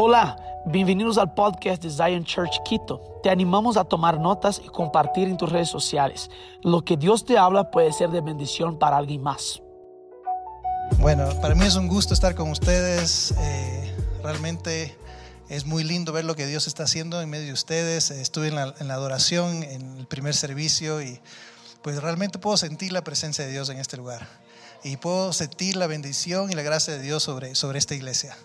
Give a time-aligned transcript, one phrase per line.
[0.00, 3.18] Hola, bienvenidos al podcast de Zion Church Quito.
[3.20, 6.30] Te animamos a tomar notas y compartir en tus redes sociales.
[6.62, 9.60] Lo que Dios te habla puede ser de bendición para alguien más.
[10.98, 13.34] Bueno, para mí es un gusto estar con ustedes.
[13.40, 13.92] Eh,
[14.22, 14.96] realmente
[15.48, 18.12] es muy lindo ver lo que Dios está haciendo en medio de ustedes.
[18.12, 21.20] Estuve en la, en la adoración, en el primer servicio y
[21.82, 24.28] pues realmente puedo sentir la presencia de Dios en este lugar.
[24.84, 28.36] Y puedo sentir la bendición y la gracia de Dios sobre, sobre esta iglesia.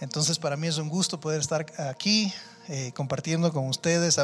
[0.00, 2.32] Entonces para mí es un gusto poder estar aquí
[2.68, 4.20] eh, compartiendo con ustedes.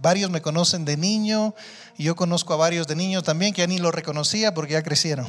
[0.00, 1.54] Varios me conocen de niño
[1.98, 4.82] y yo conozco a varios de niños también que ya ni lo reconocía porque ya
[4.82, 5.26] crecieron.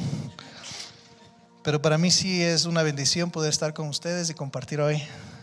[1.62, 5.02] Pero para mí sí es una bendición poder estar con ustedes y compartir hoy.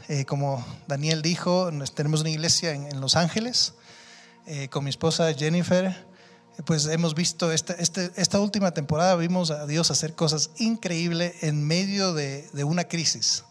[0.10, 3.76] Eh, como Daniel dijo, tenemos una iglesia en, Los Ángeles
[4.48, 5.96] eh, con mi esposa Jennifer.
[6.66, 11.64] Pues hemos visto esta, este, esta última temporada, vimos a Dios hacer cosas increíbles en
[11.64, 13.44] medio de una crisis.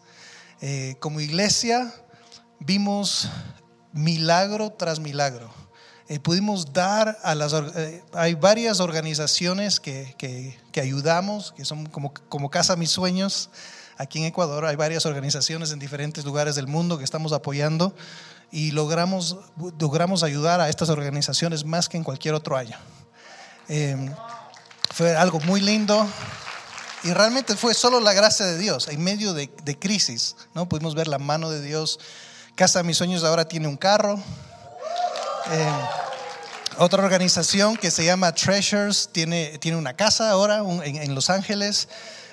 [0.61, 1.93] Eh, como iglesia
[2.59, 3.29] vimos
[3.93, 5.49] milagro tras milagro.
[6.09, 7.53] Eh, pudimos dar a las...
[7.53, 13.49] Eh, hay varias organizaciones que, que, ayudamos, que son como, como Casa Mis Sueños.
[13.97, 17.95] Aquí en Ecuador hay varias organizaciones en diferentes lugares del mundo que estamos apoyando
[18.51, 19.37] y logramos,
[19.79, 22.77] logramos ayudar a estas organizaciones más que en cualquier otro año.
[24.93, 26.07] fue algo muy lindo.
[27.03, 30.67] Y realmente fue solo la gracia de Dios, en medio de, crisis, ¿no?
[30.67, 31.99] Pudimos ver la mano de Dios.
[32.55, 34.21] Casa de Mis Sueños ahora tiene un carro.
[35.51, 35.71] Eh,
[36.77, 41.87] otra organización que se llama Treasures tiene, tiene una casa ahora en, Los Ángeles.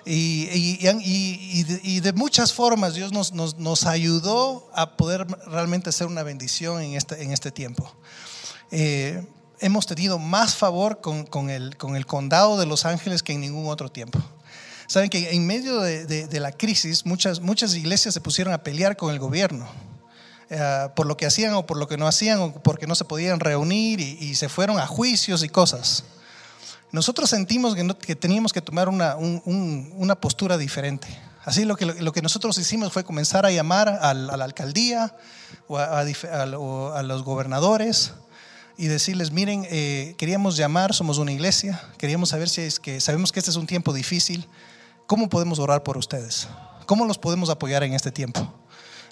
[0.05, 0.83] Y,
[2.01, 6.95] de, muchas formas Dios nos, nos, nos, ayudó a poder realmente ser una bendición en
[6.95, 7.93] este, en este tiempo.
[8.73, 9.25] Eh,
[9.61, 13.41] hemos tenido más favor con, con, el, con el condado de Los Ángeles que en
[13.41, 14.21] ningún otro tiempo.
[14.89, 19.13] Saben que en medio de, la crisis muchas, muchas iglesias se pusieron a pelear con
[19.13, 19.69] el gobierno.
[20.49, 23.05] Eh, por lo que hacían o por lo que no hacían o porque no se
[23.05, 26.05] podían reunir y, se fueron a juicios y cosas.
[26.93, 31.09] Nosotros sentimos que, teníamos que tomar una, una, postura diferente.
[31.45, 35.17] Así lo que, lo que nosotros hicimos fue comenzar a llamar a, la alcaldía
[35.67, 38.13] o a, a, los gobernadores
[38.79, 43.33] y decirles, miren, eh, queríamos llamar, somos una iglesia, queríamos saber si es que sabemos
[43.33, 44.47] que este es un tiempo difícil,
[45.07, 46.49] ¿cómo podemos orar por ustedes?
[46.87, 48.53] ¿Cómo los podemos apoyar en este tiempo?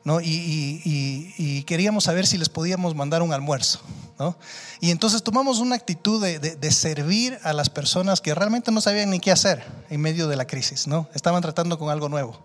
[0.05, 0.21] ¿No?
[0.21, 3.81] Y, queríamos saber si les podíamos mandar un almuerzo.
[4.19, 4.37] ¿no?
[4.81, 9.19] Y entonces tomamos una actitud de, servir a las personas que realmente no sabían ni
[9.19, 10.87] qué hacer en medio de la crisis.
[10.87, 11.09] ¿no?
[11.15, 12.39] Estaban tratando con algo nuevo.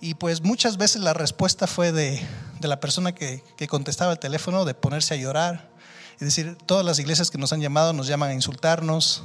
[0.00, 2.20] Y pues muchas veces la respuesta fue de,
[2.60, 5.70] la persona que, que, contestaba el teléfono de ponerse a llorar.
[6.14, 9.24] Es decir, todas las iglesias que nos han llamado nos llaman a insultarnos,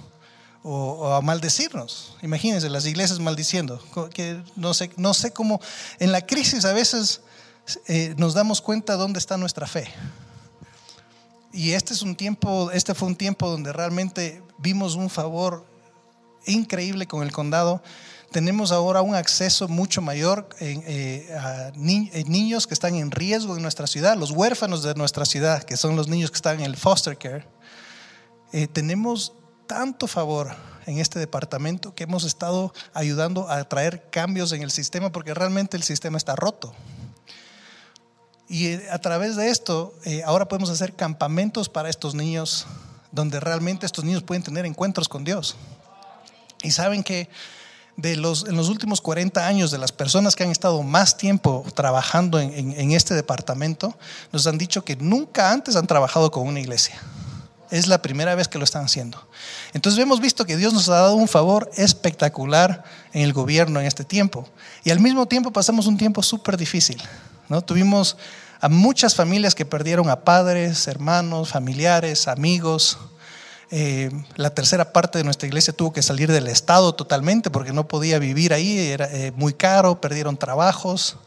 [0.64, 2.16] o, a maldecirnos.
[2.22, 3.82] Imagínense las iglesias maldiciendo.
[4.14, 5.60] Que no, sé, no sé cómo,
[6.00, 7.22] en la crisis a veces
[7.88, 9.88] eh, nos damos cuenta dónde está nuestra fe.
[11.52, 15.66] Y este, es un tiempo, este fue un tiempo donde realmente vimos un favor
[16.46, 17.82] increíble con el condado.
[18.32, 23.88] Tenemos ahora un acceso mucho mayor eh, a niños que están en riesgo en nuestra
[23.88, 27.18] ciudad, los huérfanos de nuestra ciudad, que son los niños que están en el foster
[27.18, 27.48] care.
[28.52, 29.34] Eh, tenemos
[29.70, 30.56] tanto favor
[30.88, 35.78] en este departamento que hemos estado ayudando a traer cambios en el sistema porque realmente
[35.78, 36.74] el sistema está roto.
[38.48, 42.66] Y eh, a través de esto, eh, ahora podemos hacer campamentos para estos niños,
[43.12, 45.56] donde realmente estos niños pueden tener encuentros con Dios.
[46.64, 47.30] Y saben que
[47.96, 51.64] de los, en los últimos 40 años, de las personas que han estado más tiempo
[51.76, 53.96] trabajando en, en este departamento,
[54.32, 57.00] nos han dicho que nunca antes han trabajado con una iglesia.
[57.72, 59.28] Es la primera vez que lo están haciendo.
[59.74, 63.86] Entonces hemos visto que Dios nos ha dado un favor espectacular en el gobierno en
[63.86, 64.48] este tiempo.
[64.84, 67.02] Y al mismo tiempo pasamos un tiempo súper difícil.
[67.48, 67.62] ¿no?
[67.62, 68.18] Tuvimos
[68.62, 72.98] a muchas familias que perdieron a padres, hermanos, familiares, amigos.
[73.72, 77.88] Eh, la tercera parte de nuestra iglesia tuvo que salir del Estado totalmente porque no
[77.88, 81.18] podía vivir ahí, era eh, muy caro, perdieron trabajos.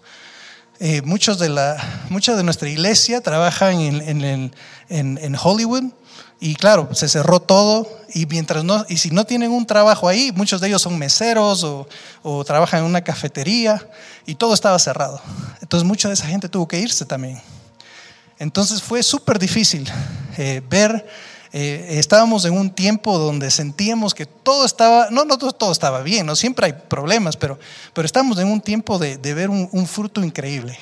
[0.84, 1.76] Eh, muchos de la,
[2.10, 4.52] mucha de nuestra iglesia trabajan en,
[4.88, 5.92] en Hollywood
[6.44, 10.32] y claro, se cerró todo y mientras no, y si no tienen un trabajo ahí,
[10.34, 13.80] muchos de ellos son meseros o, trabajan en una cafetería
[14.26, 15.22] y todo estaba cerrado.
[15.60, 17.40] Entonces mucha de esa gente tuvo que irse también.
[18.40, 19.88] Entonces fue súper difícil
[20.36, 21.06] eh, ver,
[21.54, 26.24] eh, estábamos en un tiempo donde sentíamos que todo estaba, no, no todo, estaba bien,
[26.24, 27.58] no siempre hay problemas, pero,
[27.92, 30.78] pero estamos en un tiempo de, ver un, fruto increíble.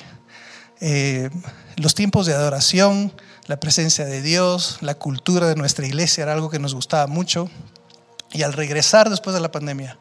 [0.79, 1.29] Eh,
[1.75, 3.11] los tiempos de adoración,
[3.47, 7.49] la presencia de Dios, la cultura de nuestra iglesia era algo que nos gustaba mucho.
[8.31, 9.99] Y al regresar después de la pandemia,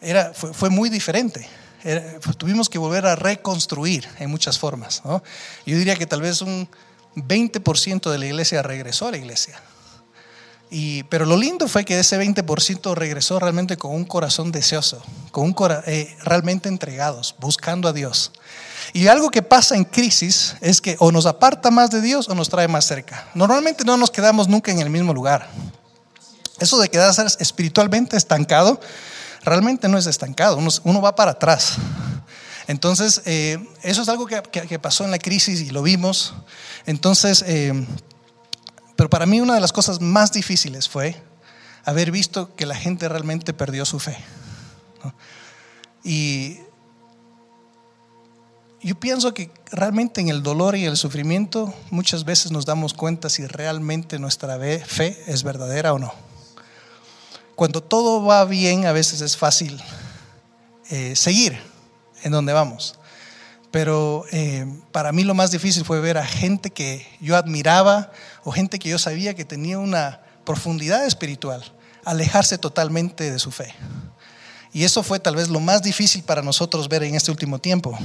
[0.00, 1.46] era, fue, muy diferente.
[2.38, 5.02] tuvimos que volver a reconstruir en muchas formas.
[5.04, 6.66] Yo diría que tal vez un
[7.16, 9.60] 20% de la iglesia regresó a la iglesia.
[10.70, 15.02] Y, pero lo lindo fue que ese 20% regresó realmente con un corazón deseoso,
[15.32, 15.54] con un
[15.86, 18.30] eh, realmente entregados, buscando a Dios.
[18.92, 22.34] Y algo que pasa en crisis es que o nos aparta más de Dios o
[22.34, 23.28] nos trae más cerca.
[23.34, 25.48] Normalmente no nos quedamos nunca en el mismo lugar.
[26.60, 28.80] Eso de quedarse espiritualmente estancado,
[29.42, 31.76] realmente no es estancado, uno, va para atrás.
[32.68, 36.34] Entonces, eh, eso es algo que, pasó en la crisis y lo vimos.
[36.86, 37.72] Entonces, eh,
[39.00, 41.16] pero para mí una de las cosas más difíciles fue
[41.86, 44.14] haber visto que la gente realmente perdió su fe.
[46.04, 46.58] Y
[48.82, 53.30] yo pienso que realmente en el dolor y el sufrimiento muchas veces nos damos cuenta
[53.30, 56.12] si realmente nuestra fe es verdadera o no.
[57.54, 59.82] Cuando todo va bien a veces es fácil
[60.90, 61.58] eh, seguir
[62.22, 62.98] en donde vamos.
[63.70, 68.10] Pero eh, para mí lo más difícil fue ver a gente que yo admiraba
[68.42, 71.62] o gente que yo sabía que tenía una profundidad espiritual,
[72.04, 73.74] alejarse totalmente de su fe.
[74.72, 77.96] Y eso fue tal vez lo más difícil para nosotros ver en este último tiempo.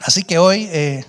[0.00, 1.04] Así que hoy eh,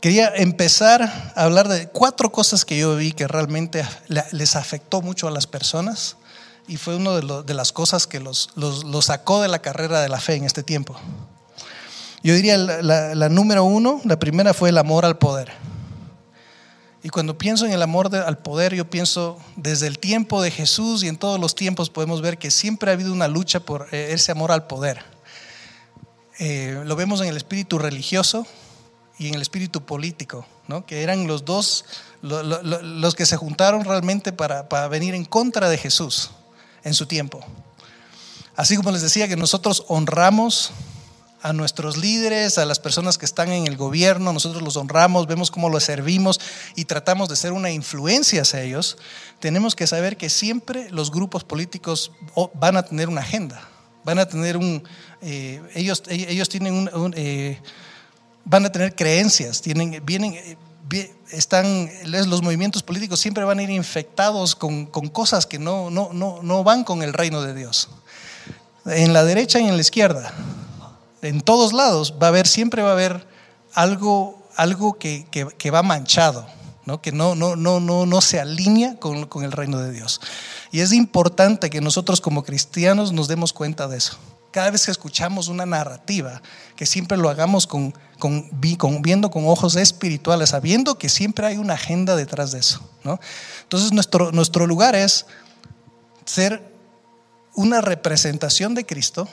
[0.00, 3.84] quería empezar a hablar de cuatro cosas que yo vi que realmente
[4.30, 6.16] les afectó mucho a las personas
[6.68, 7.12] y fue una
[7.42, 8.50] de, las cosas que los
[9.02, 10.96] sacó de la carrera de la fe en este tiempo.
[12.26, 15.52] Yo diría la, número uno, la primera fue el amor al poder.
[17.04, 21.04] Y cuando pienso en el amor al poder, yo pienso desde el tiempo de Jesús
[21.04, 24.08] y en todos los tiempos podemos ver que siempre ha habido una lucha por eh,
[24.10, 25.04] ese amor al poder.
[26.40, 28.44] Eh, lo vemos en el espíritu religioso
[29.20, 30.84] y en el espíritu político, ¿no?
[30.84, 31.84] que eran los dos
[32.22, 36.32] los que se juntaron realmente para, para venir en contra de Jesús
[36.82, 37.38] en su tiempo.
[38.56, 40.72] Así como les decía que nosotros honramos
[41.46, 45.52] a nuestros líderes, a las personas que están en el gobierno, nosotros los honramos, vemos
[45.52, 46.40] cómo los servimos
[46.74, 48.98] y tratamos de ser una influencia hacia ellos,
[49.38, 52.10] tenemos que saber que siempre los grupos políticos
[52.54, 53.62] van a tener una agenda,
[54.02, 54.82] van a tener un,
[55.22, 57.60] eh, ellos, ellos tienen un, eh,
[58.44, 63.70] van a tener creencias, tienen, vienen, eh, están, los movimientos políticos siempre van a ir
[63.70, 67.88] infectados con, con cosas que no, no, no, no van con el reino de Dios.
[68.84, 70.34] En la derecha y en la izquierda
[71.22, 73.26] en todos lados va a haber, siempre va a haber
[73.74, 76.46] algo, algo que, va manchado,
[76.84, 77.00] ¿no?
[77.00, 80.20] que no, no, no, no, no se alinea con, el reino de Dios.
[80.72, 84.16] Y es importante que nosotros como cristianos nos demos cuenta de eso.
[84.50, 86.40] Cada vez que escuchamos una narrativa,
[86.76, 88.48] que siempre lo hagamos con, con,
[89.02, 92.80] viendo con ojos espirituales, sabiendo que siempre hay una agenda detrás de eso.
[93.04, 93.20] ¿no?
[93.62, 95.26] Entonces nuestro, nuestro lugar es
[96.24, 96.72] ser
[97.54, 99.28] una representación de Cristo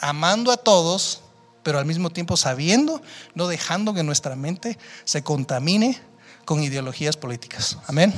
[0.00, 1.20] amando a todos,
[1.62, 3.02] pero al mismo tiempo sabiendo,
[3.34, 6.00] no dejando que nuestra mente se contamine
[6.44, 7.78] con ideologías políticas.
[7.86, 8.12] Amén.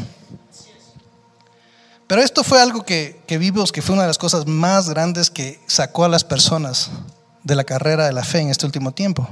[2.07, 5.59] Pero esto fue algo que, vimos que fue una de las cosas más grandes que
[5.67, 6.91] sacó a las personas
[7.43, 9.27] de la carrera de la fe en este último tiempo.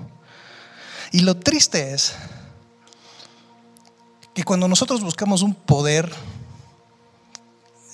[1.13, 2.15] Y lo triste es
[4.33, 6.11] que cuando nosotros buscamos un poder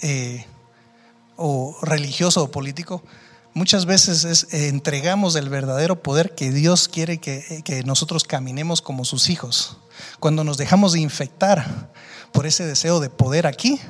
[0.02, 0.46] eh,
[1.34, 3.02] o religioso o político,
[3.56, 9.06] muchas veces eh, entregamos el verdadero poder que Dios quiere que, que, nosotros caminemos como
[9.06, 9.78] sus hijos.
[10.20, 11.90] Cuando nos dejamos de infectar
[12.32, 13.80] por ese deseo de poder aquí,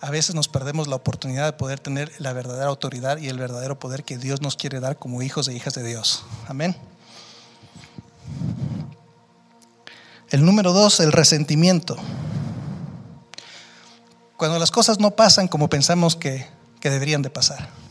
[0.00, 3.78] a veces nos perdemos la oportunidad de poder tener la verdadera autoridad y el verdadero
[3.78, 6.24] poder que Dios nos quiere dar como hijos e hijas de Dios.
[6.48, 6.76] Amén.
[10.30, 11.96] El número dos, el resentimiento.
[14.36, 16.48] Cuando las cosas no pasan como pensamos que,
[16.80, 17.85] que deberían de pasar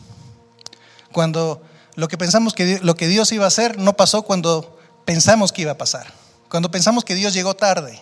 [1.16, 1.62] cuando
[1.94, 5.62] lo que pensamos que lo que Dios iba a hacer no pasó cuando pensamos que
[5.62, 6.12] iba a pasar.
[6.50, 7.98] Cuando pensamos que Dios llegó tarde.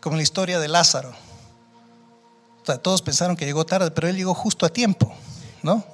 [0.00, 1.14] Como la historia de Lázaro.
[2.80, 5.14] todos pensaron que llegó tarde, pero él llegó justo a tiempo,
[5.62, 5.84] ¿no?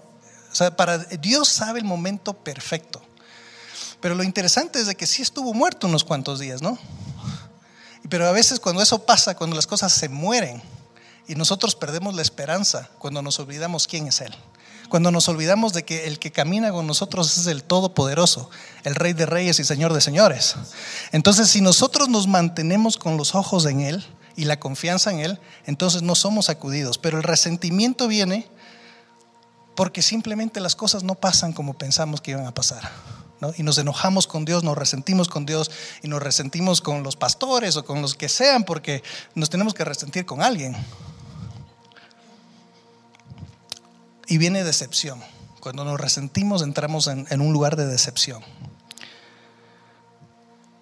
[1.20, 3.02] Dios sabe el momento perfecto.
[4.00, 6.78] Pero lo interesante es de que sí estuvo muerto unos cuantos días, ¿no?
[8.08, 10.62] Pero a veces cuando eso pasa, cuando las cosas se mueren
[11.26, 14.32] y nosotros perdemos la esperanza, cuando nos olvidamos quién es Él
[14.92, 18.50] cuando nos olvidamos de que el que camina con nosotros es el Todopoderoso,
[18.84, 20.54] el Rey de Reyes y Señor de Señores.
[21.12, 24.04] Entonces, si nosotros nos mantenemos con los ojos en Él
[24.36, 26.98] y la confianza en Él, entonces no somos sacudidos.
[26.98, 28.46] Pero el resentimiento viene
[29.76, 32.92] porque simplemente las cosas no pasan como pensamos que iban a pasar.
[33.56, 35.70] Y nos enojamos con Dios, nos resentimos con Dios
[36.02, 39.02] y nos resentimos con los pastores o con los que sean porque
[39.34, 40.76] nos tenemos que resentir con alguien.
[44.32, 45.20] Y viene decepción.
[45.60, 48.42] Cuando nos resentimos entramos en, un lugar de decepción.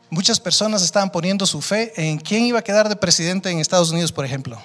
[0.09, 3.90] Muchas personas estaban poniendo su fe en quién iba a quedar de presidente en Estados
[3.90, 4.57] Unidos, por ejemplo.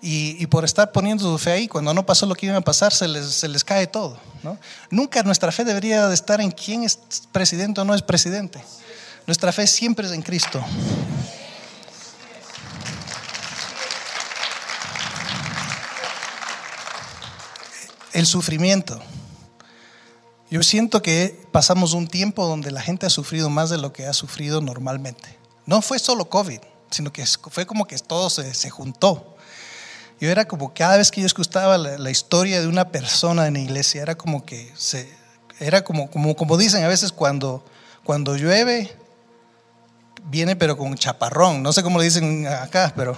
[0.00, 2.92] Y, por estar poniendo su fe ahí, cuando no pasó lo que iba a pasar,
[2.92, 4.18] se les, cae todo.
[4.90, 6.98] Nunca nuestra fe debería de estar en quién es
[7.30, 8.64] presidente o no es presidente.
[9.28, 10.60] Nuestra fe siempre es en Cristo.
[18.12, 19.00] El sufrimiento.
[20.50, 24.06] Yo siento que pasamos un tiempo donde la gente ha sufrido más de lo que
[24.06, 25.38] ha sufrido normalmente.
[25.64, 29.36] No fue solo COVID, sino que fue como que todo se, se juntó.
[30.20, 33.54] Yo era como cada vez que yo escuchaba la, la, historia de una persona en
[33.54, 35.10] la iglesia, era como que se,
[35.58, 37.64] era como, como, como dicen a veces cuando,
[38.04, 38.94] cuando llueve,
[40.24, 41.62] viene pero con chaparrón.
[41.62, 43.16] No sé cómo le dicen acá, pero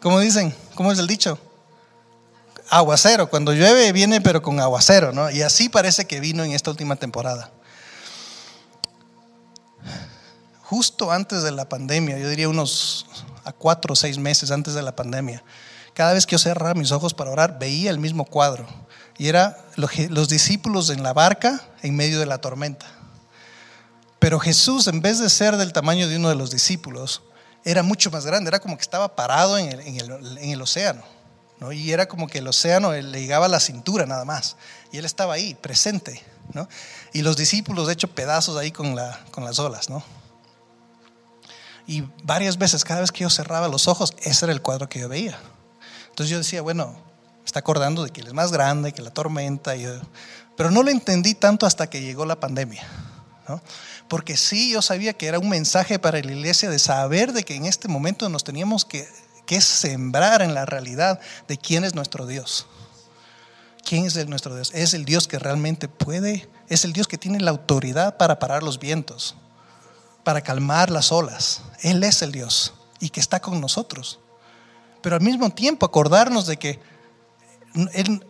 [0.00, 0.54] ¿cómo dicen?
[0.74, 1.38] ¿Cómo es el dicho?
[2.70, 3.28] Aguacero.
[3.28, 5.30] Cuando llueve viene pero con aguacero, ¿no?
[5.30, 7.50] Y así parece que vino en esta última temporada.
[10.62, 13.06] Justo antes de la pandemia, yo diría unos
[13.44, 15.42] a cuatro o seis meses antes de la pandemia,
[15.94, 18.66] cada vez que yo cerraba mis ojos para orar, veía el mismo cuadro.
[19.18, 22.86] Y era los discípulos en la barca en medio de la tormenta.
[24.20, 27.22] Pero Jesús, en vez de ser del tamaño de uno de los discípulos,
[27.64, 28.48] era mucho más grande.
[28.48, 31.02] Era como que estaba parado en el, en el, en el océano.
[31.72, 34.56] Y era como que el océano le llegaba a la cintura nada más.
[34.92, 36.22] Y él estaba ahí, presente.
[36.54, 36.68] ¿no?
[37.12, 39.90] Y los discípulos, de hecho, pedazos ahí con, la, con las olas.
[39.90, 40.02] ¿no?
[41.86, 45.00] Y varias veces, cada vez que yo cerraba los ojos, ese era el cuadro que
[45.00, 45.38] yo veía.
[46.08, 46.96] Entonces yo decía, bueno,
[47.44, 49.76] está acordando de que él es más grande que la tormenta.
[49.76, 49.86] Y,
[50.56, 52.86] pero no lo entendí tanto hasta que llegó la pandemia.
[53.48, 53.60] ¿no?
[54.08, 57.54] Porque sí, yo sabía que era un mensaje para la iglesia de saber de que
[57.54, 59.06] en este momento nos teníamos que,
[59.50, 62.66] que sembrar en la realidad de quién es nuestro Dios.
[63.84, 64.70] ¿Quién es el nuestro Dios?
[64.74, 68.62] Es el Dios que realmente puede, es el Dios que tiene la autoridad para parar
[68.62, 69.34] los vientos,
[70.24, 71.62] para calmar las olas.
[71.80, 74.20] Él es el Dios y que está con nosotros
[75.00, 76.80] pero al mismo tiempo acordarnos de que
[77.94, 78.24] él,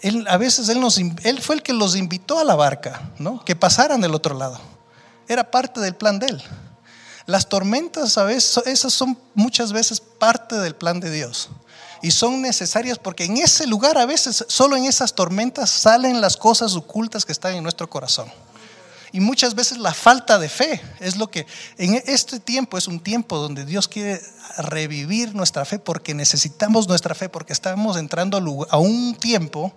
[0.00, 3.44] él, a veces él, nos, él fue el que los invitó a la barca, ¿no?
[3.44, 4.58] que pasaran del otro lado.
[5.26, 6.42] Era parte del plan de él.
[7.28, 11.50] Las tormentas, veces, esas son muchas veces parte del plan de Dios.
[12.00, 16.38] Y son necesarias porque en ese lugar, a veces, solo en esas tormentas salen las
[16.38, 18.32] cosas ocultas que están en nuestro corazón.
[19.12, 22.98] Y muchas veces la falta de fe es lo que en este tiempo es un
[22.98, 24.22] tiempo donde Dios quiere
[24.56, 28.38] revivir nuestra fe porque necesitamos nuestra fe, porque estamos entrando
[28.70, 29.74] a un tiempo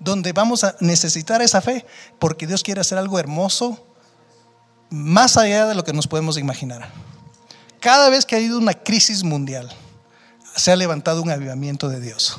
[0.00, 1.84] donde vamos a necesitar esa fe
[2.18, 3.84] porque Dios quiere hacer algo hermoso
[4.90, 6.90] más allá de lo que nos podemos imaginar.
[7.80, 9.70] Cada vez que ha habido una crisis mundial,
[10.56, 12.36] se ha levantado un avivamiento de Dios.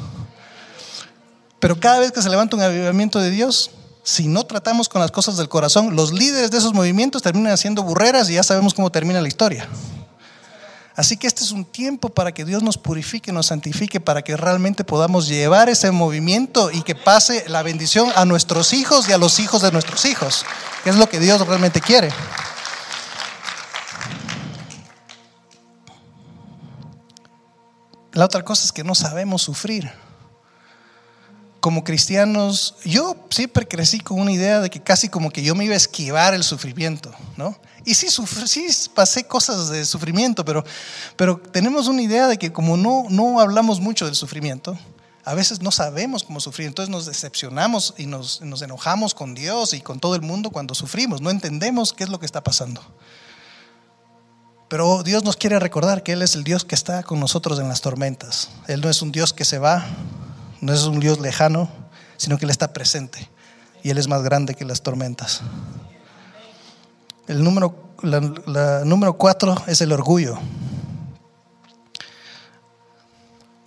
[1.60, 3.72] Pero cada vez que se levanta un avivamiento de Dios,
[4.04, 7.84] si no tratamos con las cosas del corazón, los líderes de esos movimientos terminan haciendo
[7.84, 9.68] burreras y ya sabemos cómo termina la historia.
[10.96, 14.36] Así que este es un tiempo para que Dios nos purifique, nos santifique, para que
[14.36, 19.18] realmente podamos llevar ese movimiento y que pase la bendición a nuestros hijos y a
[19.18, 20.46] los hijos de nuestros hijos,
[20.84, 22.10] que es lo que Dios realmente quiere.
[28.12, 29.90] La otra cosa es que no sabemos sufrir
[31.60, 35.66] como cristianos, yo siempre crecí con una idea de que casi como que yo me
[35.66, 37.58] iba a esquivar el sufrimiento, ¿no?
[37.86, 38.08] Y sí,
[38.46, 40.64] sí pasé cosas de sufrimiento, pero,
[41.16, 44.78] pero tenemos una idea de que como no, no hablamos mucho del sufrimiento,
[45.26, 49.74] a veces no sabemos cómo sufrir, entonces nos decepcionamos y nos, nos enojamos con Dios
[49.74, 52.82] y con todo el mundo cuando sufrimos, no entendemos qué es lo que está pasando.
[54.70, 57.68] Pero Dios nos quiere recordar que Él es el Dios que está con nosotros en
[57.68, 58.50] las tormentas.
[58.68, 59.84] Él no es un Dios que se va,
[60.62, 61.70] no es un Dios lejano,
[62.18, 63.30] sino que Él está presente
[63.84, 65.42] y Él es más grande que las tormentas.
[67.28, 70.38] El número, la, número cuatro es el orgullo.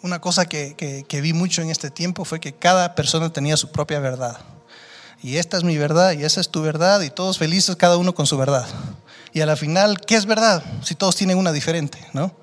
[0.03, 3.57] Una cosa que, que, que vi mucho en este tiempo fue que cada persona tenía
[3.57, 4.39] su propia verdad.
[5.23, 8.13] Y esta es mi verdad y esa es tu verdad y todos felices cada uno
[8.15, 8.67] con su verdad.
[9.33, 10.63] Y a la final, ¿qué es verdad?
[10.83, 12.35] Si todos tienen una diferente, ¿no?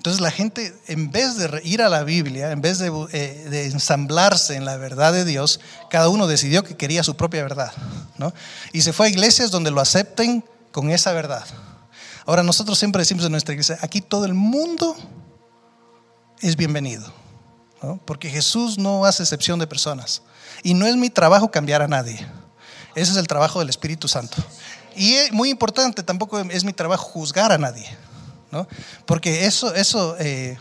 [0.00, 3.66] Entonces la gente, en vez de ir a la Biblia, en vez de, eh, de,
[3.66, 7.70] ensamblarse en la verdad de Dios, cada uno decidió que quería su propia verdad.
[8.16, 8.32] ¿no?
[8.72, 10.42] Y se fue a iglesias donde lo acepten
[10.72, 11.44] con esa verdad.
[12.24, 14.96] Ahora nosotros siempre decimos en nuestra iglesia, aquí todo el mundo
[16.40, 17.12] es bienvenido.
[17.82, 18.00] ¿no?
[18.06, 20.22] Porque Jesús no hace excepción de personas.
[20.62, 22.26] Y no es mi trabajo cambiar a nadie.
[22.94, 24.42] Ese es el trabajo del Espíritu Santo.
[24.96, 27.86] Y es muy importante, tampoco es mi trabajo juzgar a nadie.
[28.50, 28.66] ¿No?
[29.06, 30.58] Porque eso, eso eh,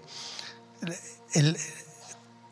[1.34, 1.58] el,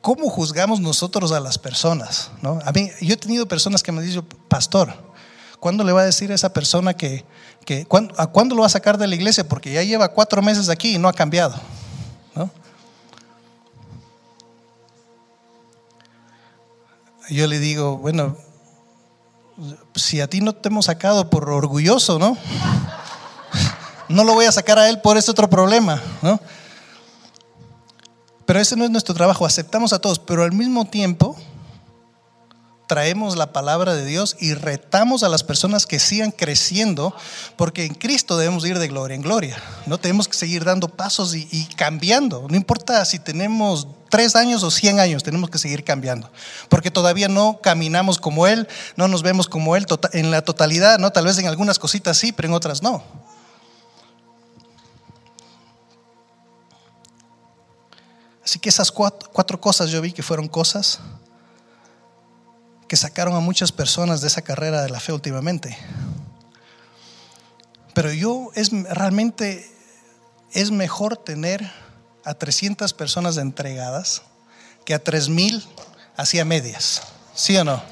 [0.08, 2.32] cómo juzgamos nosotros a las personas.
[2.42, 2.60] ¿no?
[2.64, 4.94] A mí, yo he tenido personas que me han dicho, pastor,
[5.60, 7.26] ¿cuándo le va a decir a esa persona que,
[7.66, 7.86] que
[8.18, 9.48] ¿a cuándo lo va a sacar de la iglesia?
[9.48, 11.56] Porque ya lleva cuatro meses aquí y no ha cambiado.
[12.36, 12.50] ¿no?
[17.30, 18.38] Yo le digo, bueno,
[19.94, 22.38] si a ti no te hemos sacado por orgulloso, ¿no?
[24.10, 26.40] No lo voy a sacar a él por ese otro problema, ¿no?
[28.46, 31.36] Pero ese no es nuestro trabajo, aceptamos a todos, pero al mismo tiempo
[32.88, 37.14] traemos la palabra de Dios y retamos a las personas que sigan creciendo,
[37.58, 39.62] porque en Cristo debemos ir de gloria en gloria.
[39.86, 42.48] No tenemos que seguir dando pasos y, cambiando.
[42.50, 46.32] No importa si tenemos tres años o cien años, tenemos que seguir cambiando,
[46.70, 50.98] porque todavía no caminamos como Él, no nos vemos como Él tota-, en la totalidad,
[50.98, 53.04] no, tal vez en algunas cositas sí, pero en otras no.
[58.48, 61.00] Así que esas cuatro, cosas yo vi que fueron cosas
[62.88, 65.78] que sacaron a muchas personas de esa carrera de la fe últimamente.
[67.94, 69.70] Pero yo es realmente
[70.54, 71.70] es mejor tener
[72.24, 74.22] a 300 personas entregadas
[74.86, 75.68] que a 3000
[76.16, 77.02] hacia medias.
[77.36, 77.84] ¿Sí o no?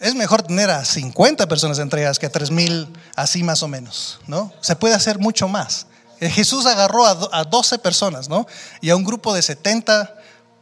[0.00, 4.52] Es mejor tener a 50 personas entregadas que a 3000 así más o menos, ¿no?
[4.62, 5.86] Se puede hacer mucho más.
[6.20, 8.46] Eh, Jesús agarró a 12 personas, ¿no?
[8.80, 10.14] Y a un grupo de 70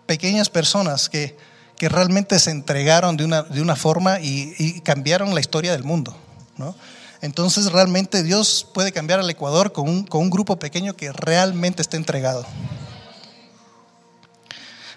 [0.06, 1.36] pequeñas personas que,
[1.76, 6.16] que realmente se entregaron de una, de una forma y, cambiaron la historia del mundo,
[6.56, 6.74] ¿no?
[7.20, 11.80] Entonces realmente Dios puede cambiar al Ecuador con un, con un grupo pequeño que realmente
[11.80, 12.44] está entregado.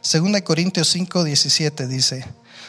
[0.02, 2.26] Segunda Corintios 5, 17 dice,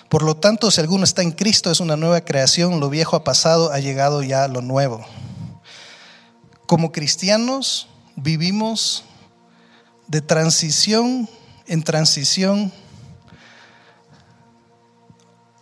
[0.08, 3.24] por lo tanto, si alguno está en Cristo es una nueva creación, lo viejo ha
[3.24, 5.04] pasado, ha llegado ya lo nuevo
[6.68, 9.02] como cristianos vivimos
[10.06, 11.26] de transición
[11.66, 12.70] en transición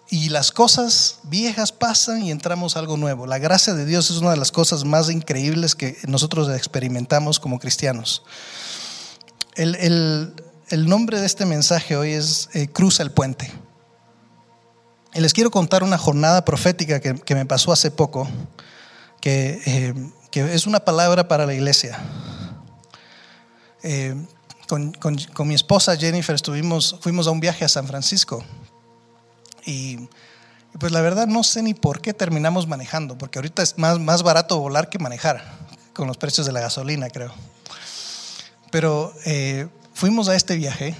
[0.08, 3.24] y las cosas viejas pasan y entramos a algo nuevo.
[3.28, 7.60] La gracia de Dios es una de las cosas más increíbles que nosotros experimentamos como
[7.60, 8.24] cristianos.
[9.54, 10.34] El,
[10.72, 13.52] nombre de este mensaje hoy es eh, Cruza el puente.
[15.14, 18.28] Y les quiero contar una jornada profética que, me pasó hace poco,
[19.20, 19.94] que eh,
[20.40, 21.98] es una palabra para la iglesia.
[23.82, 24.14] Eh,
[24.68, 24.92] con,
[25.44, 26.36] mi esposa Jennifer
[27.00, 28.44] fuimos a un viaje a San Francisco
[29.64, 30.08] y
[30.78, 34.22] pues la verdad no sé ni por qué terminamos manejando, porque ahorita es más, más
[34.22, 35.42] barato volar que manejar,
[35.92, 37.32] con los precios de la gasolina creo.
[38.70, 40.94] Pero eh, fuimos a este viaje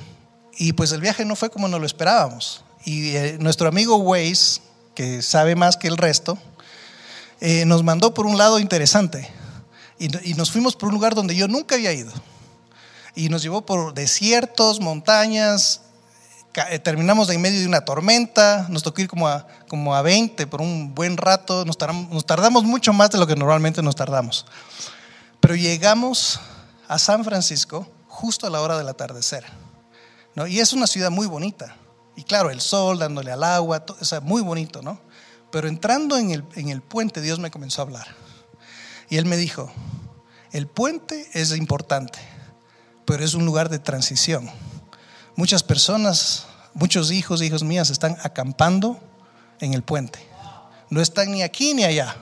[0.56, 2.64] y pues el viaje no fue como nos lo esperábamos.
[2.84, 4.60] Y eh, nuestro amigo Waze,
[4.94, 6.38] que sabe más que el resto,
[7.40, 9.30] eh, nos mandó por un lado interesante
[9.98, 12.12] y, nos fuimos por un lugar donde yo nunca había ido.
[13.14, 15.80] Y nos llevó por desiertos, montañas,
[16.70, 20.46] eh, terminamos en medio de una tormenta, nos tocó ir como a, como a 20
[20.46, 23.96] por un buen rato, nos tardamos, nos tardamos mucho más de lo que normalmente nos
[23.96, 24.44] tardamos.
[25.40, 26.40] Pero llegamos
[26.88, 29.44] a San Francisco justo a la hora del atardecer.
[30.34, 30.46] ¿no?
[30.46, 31.76] Y es una ciudad muy bonita.
[32.16, 35.00] Y claro, el sol dándole al agua, todo, o muy bonito, ¿no?
[35.50, 38.06] Pero entrando en el, en el puente, Dios me comenzó a hablar.
[39.08, 39.70] Y Él me dijo,
[40.52, 42.18] el puente es importante,
[43.04, 44.50] pero es un lugar de transición.
[45.36, 48.98] Muchas personas, muchos hijos, hijos mías, están acampando
[49.60, 50.18] en el puente.
[50.90, 52.16] No están ni aquí ni allá.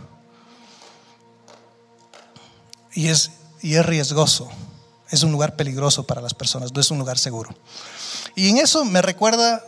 [2.93, 3.31] Y es,
[3.63, 4.49] y es riesgoso.
[5.11, 7.55] Es un lugar peligroso para las personas, no es un lugar seguro.
[8.35, 9.63] Y en eso me recuerda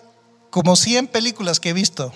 [0.50, 2.12] como 100 películas que he visto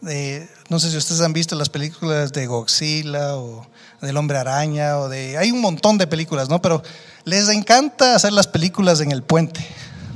[0.00, 3.66] no sé si ustedes han visto las películas de Godzilla o
[4.00, 5.36] del Hombre Araña o de...
[5.38, 6.62] Hay un montón de películas, ¿no?
[6.62, 6.82] Pero
[7.24, 9.60] les encanta hacer las películas en el puente,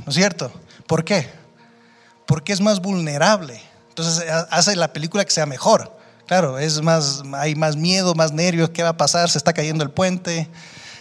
[0.05, 0.51] ¿no es cierto?
[0.87, 1.29] ¿Por qué?
[2.25, 3.61] Porque es más vulnerable.
[3.89, 5.95] Entonces hace la película que sea mejor.
[6.25, 9.29] Claro, es más, hay más miedo, más nervios, ¿qué va a pasar?
[9.29, 10.49] Se está cayendo el puente.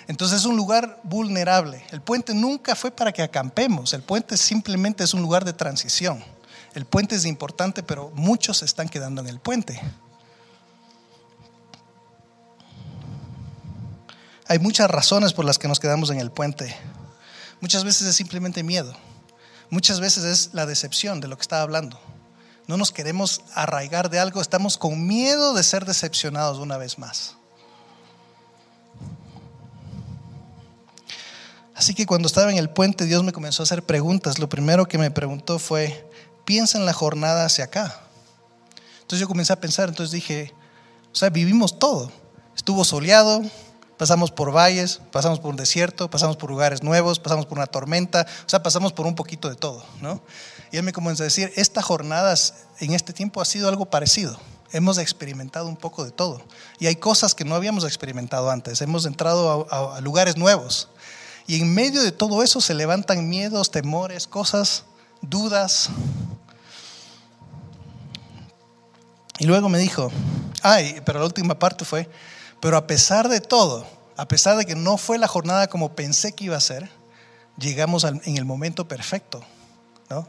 [0.08, 1.84] Entonces es un lugar vulnerable.
[1.90, 6.22] El puente nunca fue para que acampemos, el puente simplemente es un lugar de transición.
[6.74, 9.80] El puente es importante, pero muchos se están quedando en el puente.
[14.48, 16.76] Hay muchas razones por las que nos quedamos en el puente.
[17.60, 18.94] Muchas veces es simplemente miedo.
[19.70, 21.98] Muchas veces es la decepción de lo que estaba hablando.
[22.66, 27.36] No nos queremos arraigar de algo, estamos con miedo de ser decepcionados una vez más.
[31.74, 34.38] Así que cuando estaba en el puente, Dios me comenzó a hacer preguntas.
[34.38, 36.08] Lo primero que me preguntó fue,
[36.44, 38.00] piensa en la jornada hacia acá.
[39.00, 40.52] Entonces yo comencé a pensar, entonces dije,
[41.12, 42.10] o sea, vivimos todo.
[42.56, 43.42] Estuvo soleado,
[43.98, 48.26] pasamos por valles, pasamos por un desierto, pasamos por lugares nuevos, pasamos por una tormenta,
[48.46, 50.22] o sea, pasamos por un poquito de todo, ¿no?
[50.70, 52.34] Y él me comenzó a decir, esta jornada
[52.80, 54.38] en este tiempo ha sido algo parecido.
[54.72, 56.42] Hemos experimentado un poco de todo.
[56.78, 58.80] Y hay cosas que no habíamos experimentado antes.
[58.80, 60.88] Hemos entrado a, a lugares nuevos.
[61.46, 64.84] Y en medio de todo eso se levantan miedos, temores, cosas,
[65.22, 65.88] dudas.
[69.38, 70.12] Y luego me dijo,
[70.62, 72.08] ay, pero la última parte fue,
[72.60, 76.32] pero a pesar de todo, a pesar de que no fue la jornada como pensé
[76.32, 76.90] que iba a ser,
[77.56, 79.42] llegamos en el momento perfecto.
[80.10, 80.28] ¿no?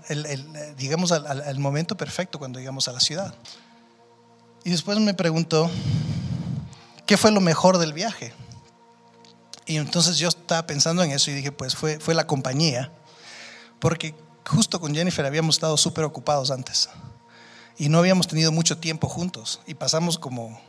[0.78, 3.34] llegamos al, momento perfecto cuando llegamos a la ciudad.
[4.64, 5.70] Y después me preguntó,
[7.06, 8.34] ¿qué fue lo mejor del viaje?
[9.66, 12.92] Y entonces yo estaba pensando en eso y dije, pues fue, fue la compañía,
[13.80, 14.16] porque
[14.48, 16.90] justo con Jennifer habíamos estado súper ocupados antes
[17.78, 20.60] y no habíamos tenido mucho tiempo juntos y pasamos como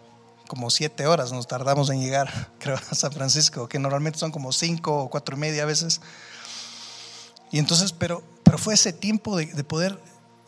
[0.46, 4.52] como siete horas nos tardamos en llegar, creo, a San Francisco, que normalmente son como
[4.52, 6.00] cinco o cuatro y media a veces.
[7.50, 9.98] Y entonces, pero, pero fue ese tiempo de, de, poder,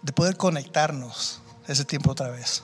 [0.02, 2.62] de poder conectarnos, ese tiempo otra vez.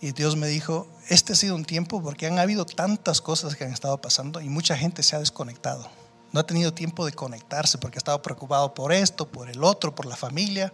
[0.00, 3.64] Y Dios me dijo, este ha sido un tiempo porque han habido tantas cosas que
[3.64, 5.90] han estado pasando y mucha gente se ha desconectado.
[6.32, 9.94] No ha tenido tiempo de conectarse porque ha estado preocupado por esto, por el otro,
[9.94, 10.72] por la familia,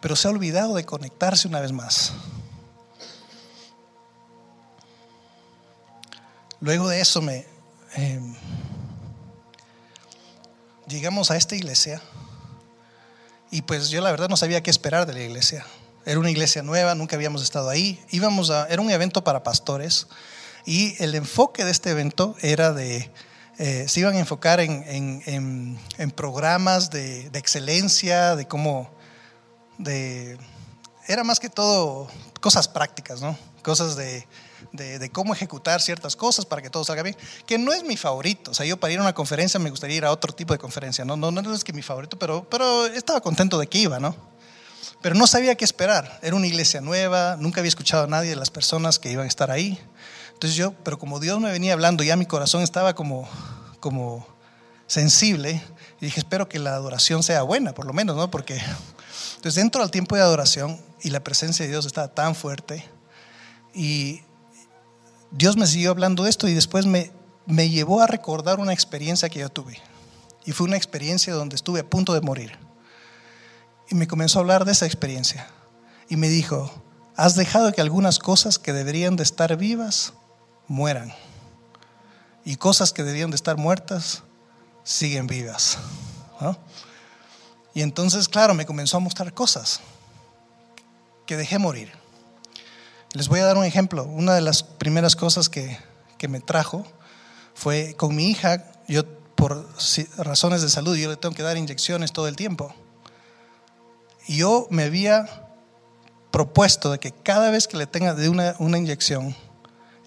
[0.00, 2.12] pero se ha olvidado de conectarse una vez más.
[6.60, 7.46] Luego de eso me
[7.94, 8.34] em,
[10.86, 12.02] llegamos a esta iglesia
[13.50, 15.64] y pues yo la verdad no sabía qué esperar de la iglesia.
[16.04, 18.02] Era una iglesia nueva, nunca habíamos estado ahí.
[18.10, 20.08] Íbamos a, era un evento para pastores
[20.66, 23.10] y el enfoque de este evento era de,
[23.60, 25.78] eh, se iban a enfocar en,
[26.16, 28.90] programas de, de, excelencia, de cómo,
[29.78, 30.36] de,
[31.06, 32.08] era más que todo
[32.40, 33.38] cosas prácticas, ¿no?
[33.62, 34.26] Cosas de
[34.72, 38.50] de, cómo ejecutar ciertas cosas para que todo salga bien, que no es mi favorito.
[38.50, 40.58] O sea, yo para ir a una conferencia me gustaría ir a otro tipo de
[40.58, 41.04] conferencia.
[41.04, 44.14] No, no, no es que mi favorito, pero, pero estaba contento de que iba, ¿no?
[45.02, 46.18] Pero no sabía qué esperar.
[46.22, 49.28] Era una iglesia nueva, nunca había escuchado a nadie de las personas que iban a
[49.28, 49.78] estar ahí.
[50.40, 53.28] Entonces yo, pero como Dios me venía hablando, ya mi corazón estaba como,
[53.78, 54.26] como
[54.86, 55.62] sensible,
[56.00, 58.30] y dije, espero que la adoración sea buena, por lo menos, ¿no?
[58.30, 58.54] Porque
[59.34, 62.88] entonces dentro del tiempo de adoración y la presencia de Dios estaba tan fuerte
[63.74, 64.22] y
[65.30, 67.12] Dios me siguió hablando de esto y después me,
[67.44, 69.78] me llevó a recordar una experiencia que yo tuve.
[70.46, 72.58] Y fue una experiencia donde estuve a punto de morir.
[73.90, 75.50] Y me comenzó a hablar de esa experiencia.
[76.08, 76.82] Y me dijo,
[77.14, 80.14] has dejado que algunas cosas que deberían de estar vivas
[80.70, 81.12] mueran.
[82.44, 84.22] Y cosas que deberían de estar muertas
[84.84, 85.76] siguen vivas.
[87.74, 89.80] Y entonces, claro, me comenzó a mostrar cosas
[91.26, 91.92] que dejé morir.
[93.12, 94.04] Les voy a dar un ejemplo.
[94.04, 95.76] Una de las primeras cosas que,
[96.28, 96.86] me trajo
[97.54, 99.04] fue con mi hija, yo
[99.34, 99.66] por
[100.18, 102.74] razones de salud, yo le tengo que dar inyecciones todo el tiempo.
[104.28, 105.48] Y yo me había
[106.30, 109.34] propuesto de que cada vez que le tenga de una, inyección,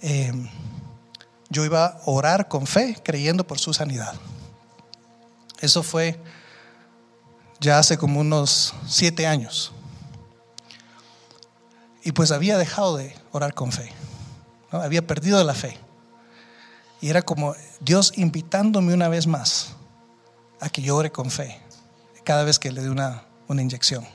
[0.04, 0.48] em,
[1.50, 4.13] yo iba a orar con fe, creyendo por su sanidad.
[5.62, 6.20] Eso fue
[7.60, 9.72] ya hace como unos siete años.
[12.04, 13.89] Y pues había dejado de orar con fe.
[14.72, 15.78] Había perdido la fe.
[17.00, 19.70] Y era como Dios invitándome una vez más
[20.60, 21.62] a que yo ore con fe
[22.24, 24.06] cada vez que le dé una, una inyección.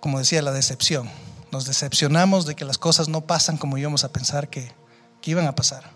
[0.00, 1.10] Como decía, la decepción.
[1.50, 4.72] Nos decepcionamos de que las cosas no pasan como íbamos a pensar que,
[5.20, 5.90] que iban a pasar.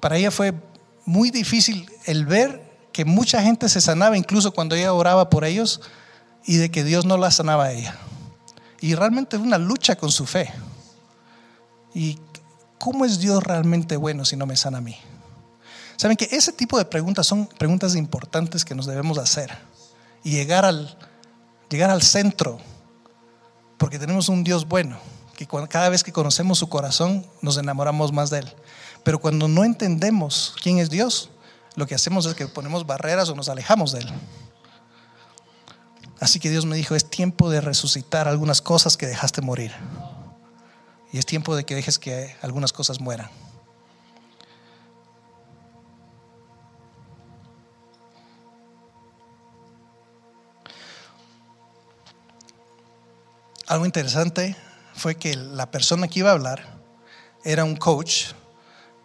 [0.00, 0.54] Para ella fue
[1.04, 5.80] muy difícil el ver que mucha gente se sanaba, incluso cuando ella oraba por ellos,
[6.44, 7.96] y de que Dios no la sanaba a ella.
[8.80, 10.52] Y realmente es una lucha con su fe.
[11.94, 12.18] ¿Y
[12.78, 14.96] cómo es Dios realmente bueno si no me sana a mí?
[15.96, 19.50] Saben que ese tipo de preguntas son preguntas importantes que nos debemos hacer
[20.22, 20.96] y llegar al,
[21.68, 22.60] llegar al centro,
[23.78, 24.98] porque tenemos un Dios bueno,
[25.36, 28.52] que cada vez que conocemos su corazón nos enamoramos más de Él.
[29.04, 31.30] Pero cuando no entendemos quién es Dios,
[31.76, 34.08] lo que hacemos es que ponemos barreras o nos alejamos de Él.
[36.20, 39.72] Así que Dios me dijo, es tiempo de resucitar algunas cosas que dejaste morir.
[41.12, 43.30] Y es tiempo de que dejes que algunas cosas mueran.
[53.68, 54.56] Algo interesante
[54.94, 56.80] fue que la persona que iba a hablar
[57.44, 58.28] era un coach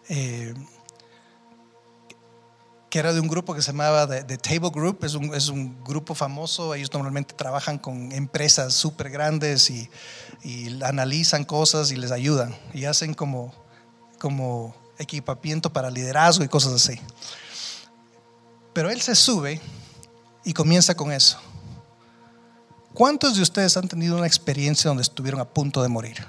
[0.08, 0.54] eh,
[2.88, 5.84] que era de un grupo que se llamaba The, Table Group, es un, es un,
[5.84, 9.90] grupo famoso, ellos normalmente trabajan con empresas súper grandes y,
[10.42, 13.52] y, analizan cosas y les ayudan y hacen como,
[14.18, 16.98] como equipamiento para liderazgo y cosas así.
[18.72, 19.60] Pero él se sube
[20.42, 21.38] y comienza con eso.
[22.94, 26.24] ¿Cuántos de ustedes han tenido una experiencia donde estuvieron a punto de morir?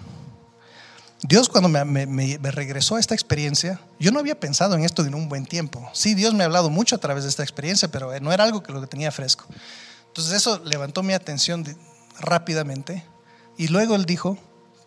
[1.21, 5.29] Dios cuando me, regresó a esta experiencia, yo no había pensado en esto en un
[5.29, 5.87] buen tiempo.
[5.93, 8.63] Sí, Dios me ha hablado mucho a través de esta experiencia, pero no era algo
[8.63, 9.45] que lo tenía fresco.
[10.07, 11.63] Entonces eso levantó mi atención
[12.19, 13.03] rápidamente
[13.57, 14.35] y luego él dijo,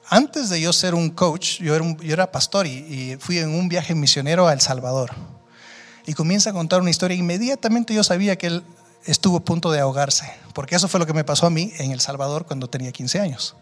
[0.08, 3.68] antes de yo ser un coach, yo era, era pastor y, y, fui en un
[3.68, 5.12] viaje misionero a El Salvador.
[6.06, 7.16] Y comienza a contar una historia.
[7.16, 8.64] Inmediatamente yo sabía que él
[9.04, 11.92] estuvo a punto de ahogarse, porque eso fue lo que me pasó a mí en
[11.92, 13.56] El Salvador cuando tenía 15 años.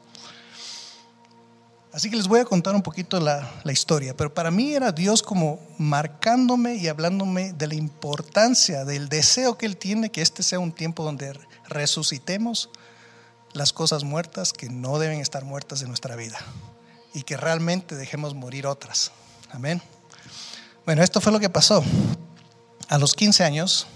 [1.97, 5.23] Así que les voy a contar un poquito la, historia, pero para mí era Dios
[5.23, 10.59] como marcándome y hablándome de la importancia, del deseo que Él tiene, que este sea
[10.59, 11.33] un tiempo donde
[11.69, 12.69] resucitemos
[13.55, 16.39] las cosas muertas que no deben estar muertas de nuestra vida
[17.15, 19.13] y que realmente dejemos morir otras.
[19.51, 19.81] Amén.
[20.85, 21.83] Bueno, esto fue lo que pasó.
[22.89, 23.87] A los 15 años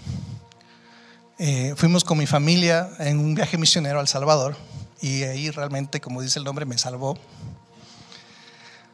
[1.43, 4.55] eh, fuimos con mi familia en un viaje misionero al Salvador
[5.01, 7.17] y ahí realmente, como dice el nombre, me salvó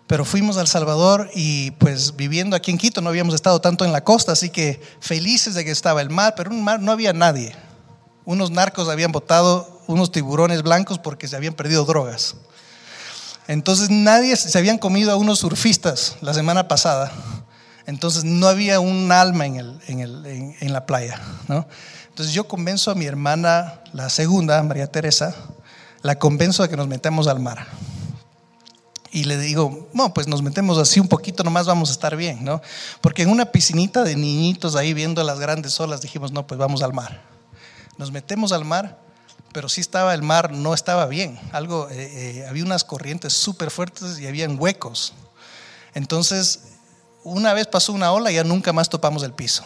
[0.07, 3.91] pero fuimos al Salvador y pues viviendo aquí en Quito no habíamos estado tanto en
[3.91, 6.93] la costa, así que felices de que estaba el mar, pero en un mar no
[6.93, 7.53] había nadie.
[8.23, 12.36] Unos narcos habían botado unos tiburones blancos porque se habían perdido drogas.
[13.49, 17.12] Entonces nadie se habían comido a unos surfistas la semana pasada.
[17.86, 21.21] Entonces no había un alma en, el, en, el, en, la playa.
[21.47, 21.67] ¿no?
[22.17, 25.36] Entonces yo convenzo a mi hermana, la segunda, María Teresa,
[26.01, 27.67] la convenzo de que nos metamos al mar
[29.12, 32.43] y le digo, no, pues nos metemos así un poquito, nomás vamos a estar bien,
[32.43, 32.60] ¿no?
[33.01, 36.82] Porque en una piscinita de niñitos ahí viendo las grandes olas dijimos, no, pues vamos
[36.82, 37.21] al mar.
[37.99, 38.99] Nos metemos al mar,
[39.53, 41.39] pero sí estaba el mar, no estaba bien.
[41.51, 45.13] Algo, eh, eh, había unas corrientes súper fuertes y habían huecos.
[45.93, 46.62] Entonces,
[47.23, 49.63] una vez pasó una ola ya nunca más topamos el piso.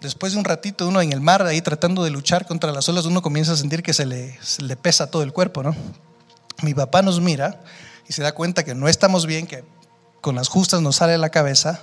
[0.00, 3.04] Después de un ratito, uno en el mar, ahí tratando de luchar contra las olas,
[3.04, 4.38] uno comienza a sentir que se le,
[4.80, 5.76] pesa todo el cuerpo, ¿no?
[6.62, 7.60] Mi papá nos mira
[8.08, 9.62] y se da cuenta que no estamos bien, que
[10.22, 11.80] con las justas nos sale la cabeza.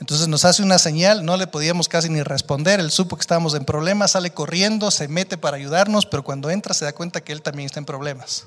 [0.00, 3.54] Entonces nos hace una señal, no le podíamos casi ni responder, él supo que estábamos
[3.54, 7.32] en problemas, sale corriendo, se mete para ayudarnos, pero cuando entra se da cuenta que
[7.32, 8.44] él también está en problemas.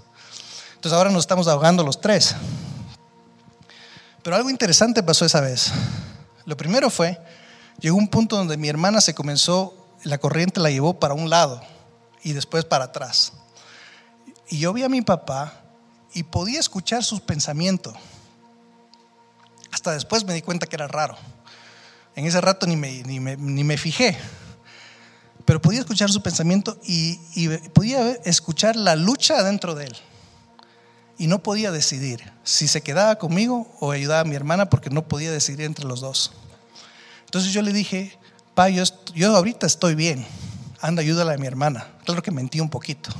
[0.76, 2.36] Entonces ahora nos estamos ahogando los tres.
[4.24, 5.72] Pero algo interesante pasó esa vez.
[6.46, 7.20] Lo primero fue,
[7.80, 11.62] llegó un punto donde mi hermana se comenzó, la corriente la llevó para un lado
[12.24, 13.34] y después para atrás.
[14.50, 15.62] Y yo vi a mi papá
[16.14, 17.94] y podía escuchar sus pensamientos.
[19.72, 21.16] Hasta después me di cuenta que era raro.
[22.16, 24.18] En ese rato ni me, ni me, fijé.
[25.46, 29.98] Pero podía escuchar su pensamiento y podía escuchar la lucha dentro de él.
[31.18, 35.08] Y no podía decidir si se quedaba conmigo o ayudaba a mi hermana porque no
[35.08, 36.32] podía decidir entre los dos.
[37.30, 38.18] Entonces yo le dije,
[38.56, 40.26] pa, yo, yo ahorita estoy bien,
[40.82, 41.86] anda, ayúdale a mi hermana.
[42.04, 43.12] Claro que mentí un poquito,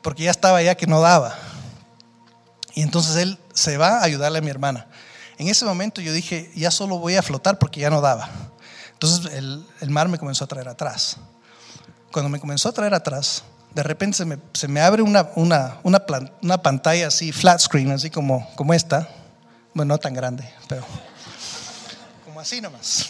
[0.00, 1.36] porque ya estaba ya que no daba.
[2.72, 4.86] Y entonces él se va a ayudarle a mi hermana.
[5.36, 8.30] En ese momento yo dije, ya solo voy a flotar porque ya no daba.
[8.94, 11.18] Entonces el, mar me comenzó a traer atrás.
[12.12, 15.80] Cuando me comenzó a traer atrás, de repente se me, se me abre una, una,
[15.82, 16.02] una,
[16.40, 19.06] una, pantalla así, flat screen, así como, como esta.
[19.74, 20.82] Bueno, no tan grande, pero
[22.44, 23.06] así nomás.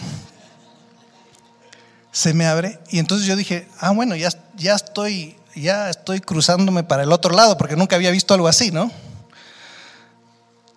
[2.13, 6.85] Se me abre y entonces yo dije, ah, bueno, ya, ya, estoy, ya estoy cruzándome
[6.85, 8.93] para el otro lado porque nunca había visto algo así, ¿no?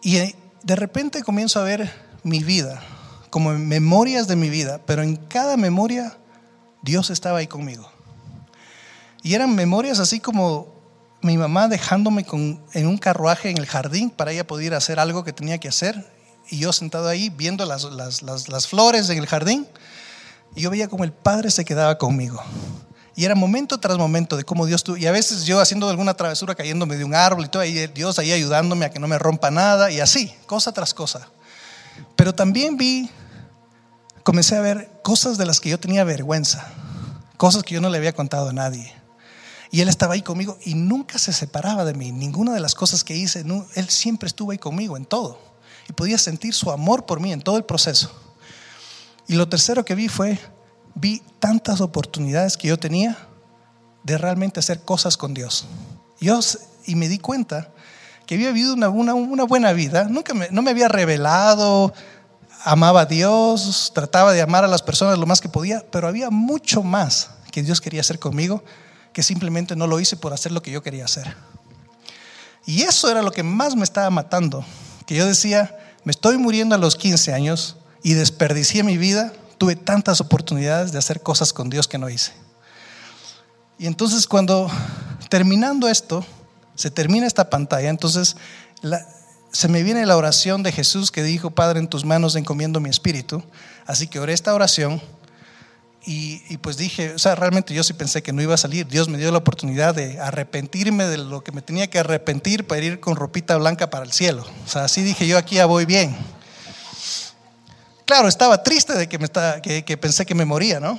[0.01, 1.93] Y de repente comienzo a ver
[2.23, 2.81] mi vida,
[3.29, 6.17] como memorias de mi vida, pero en cada memoria
[6.81, 7.91] Dios estaba ahí conmigo.
[9.21, 10.81] Y eran memorias así como
[11.21, 12.25] mi mamá dejándome
[12.73, 16.16] en un carruaje en el jardín para ella poder hacer algo que tenía que hacer.
[16.49, 17.83] Y yo sentado ahí viendo las,
[18.21, 19.67] las flores en el jardín.
[20.55, 22.41] Y yo veía como el Padre se quedaba conmigo.
[23.17, 24.95] Y era momento tras momento de cómo Dios tuvo.
[24.95, 28.19] Y a veces yo haciendo alguna travesura, cayéndome de un árbol y todo, y Dios
[28.19, 31.27] ahí ayudándome a que no me rompa nada, y así, cosa tras cosa.
[32.15, 33.09] Pero también vi,
[34.21, 36.71] comencé a ver cosas de las que yo tenía vergüenza,
[37.37, 38.93] cosas que yo no le había contado a nadie.
[39.71, 42.11] Y Él estaba ahí conmigo y nunca se separaba de mí.
[42.11, 45.39] Ninguna de las cosas que hice, Él siempre estuvo ahí conmigo en todo.
[45.89, 48.11] Y podía sentir su amor por mí en todo el proceso.
[49.27, 50.39] Y lo tercero que vi fue
[50.95, 53.17] vi tantas oportunidades que yo tenía
[54.03, 55.65] de realmente hacer cosas con Dios.
[56.19, 56.39] Yo,
[56.85, 57.69] y me di cuenta
[58.25, 61.93] que había vivido una, una, buena vida, nunca no me había revelado,
[62.63, 66.29] amaba a Dios, trataba de amar a las personas lo más que podía, pero había
[66.29, 68.63] mucho más que Dios quería hacer conmigo
[69.13, 71.35] que simplemente no lo hice por hacer lo que yo quería hacer.
[72.65, 74.65] Y eso era lo que más me estaba matando,
[75.07, 79.75] que yo decía, me estoy muriendo a los 15 años y desperdicié mi vida, tuve
[79.75, 82.33] tantas oportunidades de hacer cosas con Dios que no hice.
[83.79, 84.69] Y entonces cuando
[85.29, 86.25] terminando esto,
[86.75, 88.35] se termina esta pantalla, entonces
[89.51, 92.89] se me viene la oración de Jesús que dijo, Padre, en tus manos encomiendo mi
[92.89, 93.41] espíritu.
[93.85, 95.01] Así que oré esta oración
[96.09, 98.87] y, pues dije, o sea, realmente yo sí pensé que no iba a salir.
[98.87, 102.81] Dios me dio la oportunidad de arrepentirme de lo que me tenía que arrepentir para
[102.81, 104.45] ir con ropita blanca para el cielo.
[104.65, 106.15] O sea, así dije yo aquí ya voy bien.
[108.05, 110.97] Claro, estaba triste de que, me estaba, que, que pensé que me moría, ¿no?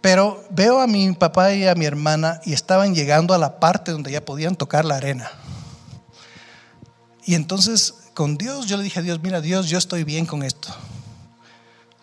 [0.00, 3.92] Pero veo a mi papá y a mi hermana y estaban llegando a la parte
[3.92, 5.30] donde ya podían tocar la arena.
[7.26, 10.42] Y entonces con Dios yo le dije a Dios, mira Dios, yo estoy bien con
[10.42, 10.74] esto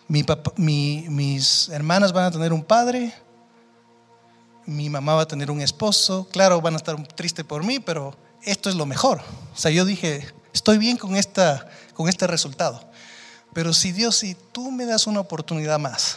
[0.08, 3.14] mis hermanas van a tener un padre,
[4.66, 8.16] mi mamá va a tener un esposo, claro, van a estar tristes por mí, pero
[8.42, 9.20] esto es lo mejor.
[9.54, 12.80] O sea, yo dije, estoy bien con, esta, con este resultado.
[13.52, 16.16] Pero si Dios, si tú me das una oportunidad más,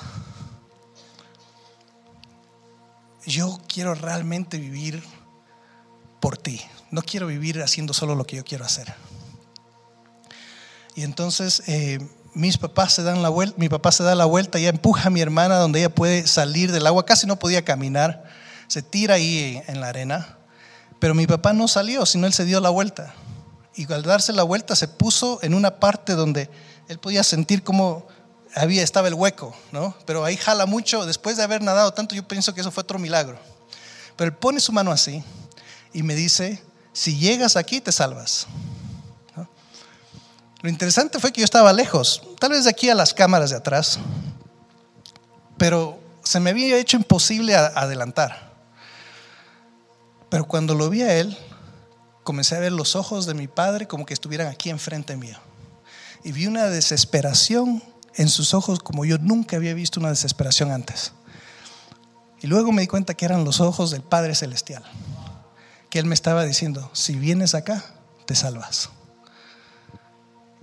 [3.26, 5.04] yo quiero realmente vivir
[6.20, 6.62] por ti.
[6.90, 8.94] No quiero vivir haciendo solo lo que yo quiero hacer.
[10.96, 12.00] Y entonces eh,
[12.38, 15.10] mis papás se dan la vuelta, mi papá se da la vuelta y empuja a
[15.10, 18.26] mi hermana donde ella puede salir del agua, casi no podía caminar,
[18.68, 20.38] se tira ahí en la arena,
[21.00, 23.16] pero mi papá no salió, sino él se dio la vuelta.
[23.76, 26.50] Y al darse la vuelta se puso en una parte donde
[26.88, 28.08] él podía sentir cómo
[28.56, 29.96] había, estaba el hueco, ¿no?
[30.06, 33.00] Pero ahí jala mucho, después de haber nadado tanto, yo pienso que eso fue otro
[33.00, 33.38] milagro.
[34.16, 35.24] Pero él pone su mano así
[35.92, 38.48] y me dice, si llegas aquí te salvas.
[40.68, 43.56] Lo interesante fue que yo estaba lejos, tal vez de aquí a las cámaras de
[43.56, 44.00] atrás,
[45.58, 48.52] pero se me había hecho imposible adelantar.
[50.28, 51.38] Pero cuando lo vi a él,
[52.26, 55.38] comencé a ver los ojos de mi padre como que estuvieran aquí enfrente mío.
[56.26, 57.82] Y vi una desesperación
[58.16, 61.14] en sus ojos como yo nunca había visto una desesperación antes.
[62.42, 64.84] Y luego me di cuenta que eran los ojos del Padre Celestial,
[65.90, 67.86] que Él me estaba diciendo, si vienes acá,
[68.26, 68.90] te salvas.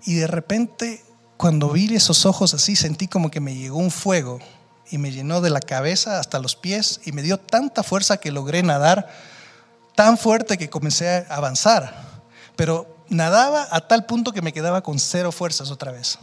[0.05, 1.05] Y de repente,
[1.37, 4.39] cuando vi esos ojos así, sentí como que me llegó un fuego
[4.91, 8.31] y me llenó de la cabeza hasta los pies y me dio tanta fuerza que
[8.31, 9.09] logré nadar
[9.95, 12.23] tan fuerte que comencé a avanzar.
[12.57, 16.19] Pero nadaba a tal punto que me quedaba con cero fuerzas otra vez.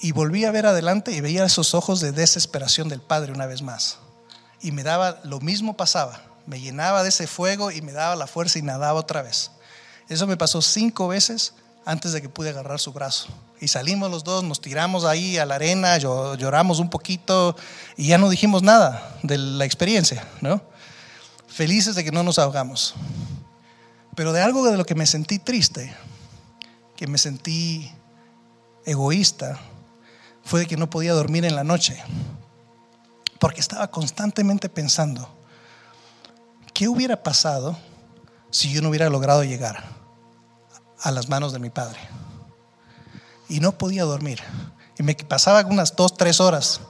[0.00, 3.62] Y volví a ver adelante y veía esos ojos de desesperación del Padre una vez
[3.62, 3.98] más.
[4.60, 8.26] Y me daba, lo mismo pasaba, me llenaba de ese fuego y me daba la
[8.26, 9.52] fuerza y nadaba otra vez.
[10.08, 13.28] Eso me pasó cinco veces antes de que pude agarrar su brazo.
[13.60, 17.56] Y salimos los dos, nos tiramos ahí a la arena, lloramos un poquito
[17.96, 20.62] y ya no dijimos nada de la experiencia, ¿no?
[21.46, 22.94] Felices de que no nos ahogamos.
[24.14, 25.94] Pero de algo de lo que me sentí triste,
[26.96, 27.90] que me sentí
[28.84, 29.60] egoísta,
[30.44, 32.02] fue de que no podía dormir en la noche.
[33.38, 35.28] Porque estaba constantemente pensando,
[36.74, 37.78] ¿qué hubiera pasado
[38.50, 40.01] si yo no hubiera logrado llegar?
[41.02, 41.98] A las manos de mi padre.
[43.48, 44.40] Y no podía dormir.
[44.98, 46.80] Y me pasaba unas dos, tres horas.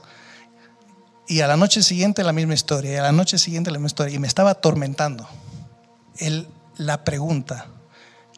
[1.27, 2.93] Y a la noche siguiente la misma historia.
[2.93, 4.15] Y a la noche siguiente la misma historia.
[4.15, 5.27] Y me estaba atormentando.
[6.17, 6.47] El,
[6.77, 7.67] la pregunta,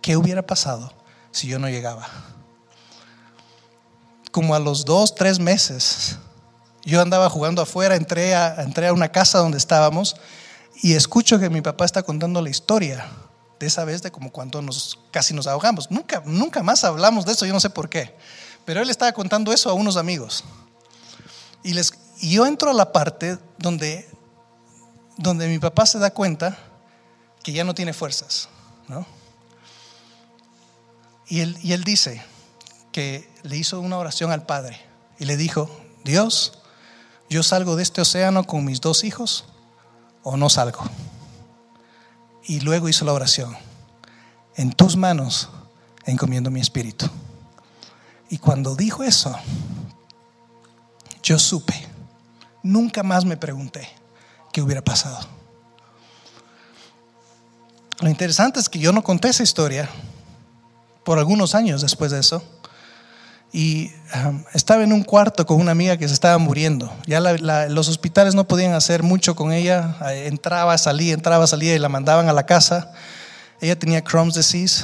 [0.02, 0.94] ¿qué hubiera pasado
[1.32, 2.08] si yo no llegaba?
[4.32, 6.18] Como a los dos, tres meses,
[6.84, 10.16] yo andaba jugando afuera, entré a, entré a una casa donde estábamos
[10.82, 13.06] y escucho que mi papá está contando la historia
[13.60, 15.90] de esa vez de como cuando nos, casi nos ahogamos.
[15.92, 18.16] Nunca, nunca más hablamos de eso, yo no sé por qué.
[18.66, 20.44] Pero él estaba contando eso a unos amigos.
[21.64, 24.10] Y, les, y yo entro a la parte donde,
[25.18, 26.58] donde mi papá se da cuenta
[27.44, 28.50] que ya no tiene fuerzas.
[28.88, 29.06] ¿no?
[31.28, 32.24] Y, él, y él dice
[32.92, 34.80] que le hizo una oración al Padre
[35.20, 35.70] y le dijo,
[36.04, 36.60] Dios,
[37.30, 39.46] yo salgo de este océano con mis dos hijos
[40.24, 40.84] o no salgo.
[42.46, 43.56] Y luego hizo la oración.
[44.56, 45.50] En tus manos
[46.06, 47.10] encomiendo mi espíritu.
[48.30, 49.36] Y cuando dijo eso,
[51.24, 51.74] yo supe.
[52.64, 53.90] Nunca más me pregunté
[54.52, 55.20] qué hubiera pasado.
[58.00, 59.90] Lo interesante es que yo no conté esa historia
[61.04, 62.44] por algunos años después de eso
[63.56, 63.90] y
[64.54, 66.94] estaba en un cuarto con una amiga que se estaba muriendo.
[67.08, 69.96] Ya los hospitales no podían hacer mucho con ella.
[70.08, 72.92] Eh, entraba, salía, entraba, salía y la mandaban a la casa.
[73.62, 74.84] Ella tenía Crohn's disease,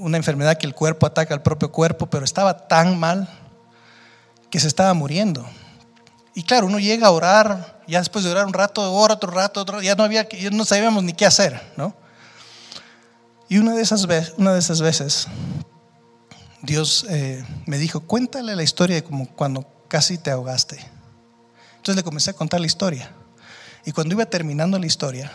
[0.00, 3.28] una enfermedad que el cuerpo ataca al propio cuerpo, pero estaba tan mal
[4.50, 5.48] que se estaba muriendo.
[6.34, 9.60] Y claro, uno llega a orar, ya después de orar un rato, ora otro rato,
[9.60, 11.94] otro, ya no había, ya no sabíamos ni qué hacer, ¿no?
[13.48, 14.04] Y una de esas,
[14.36, 15.28] una de esas veces,
[16.62, 20.78] Dios eh, me dijo, cuéntale la historia de como cuando casi te ahogaste.
[21.76, 23.10] Entonces le comencé a contar la historia.
[23.84, 25.32] Y cuando iba terminando la historia,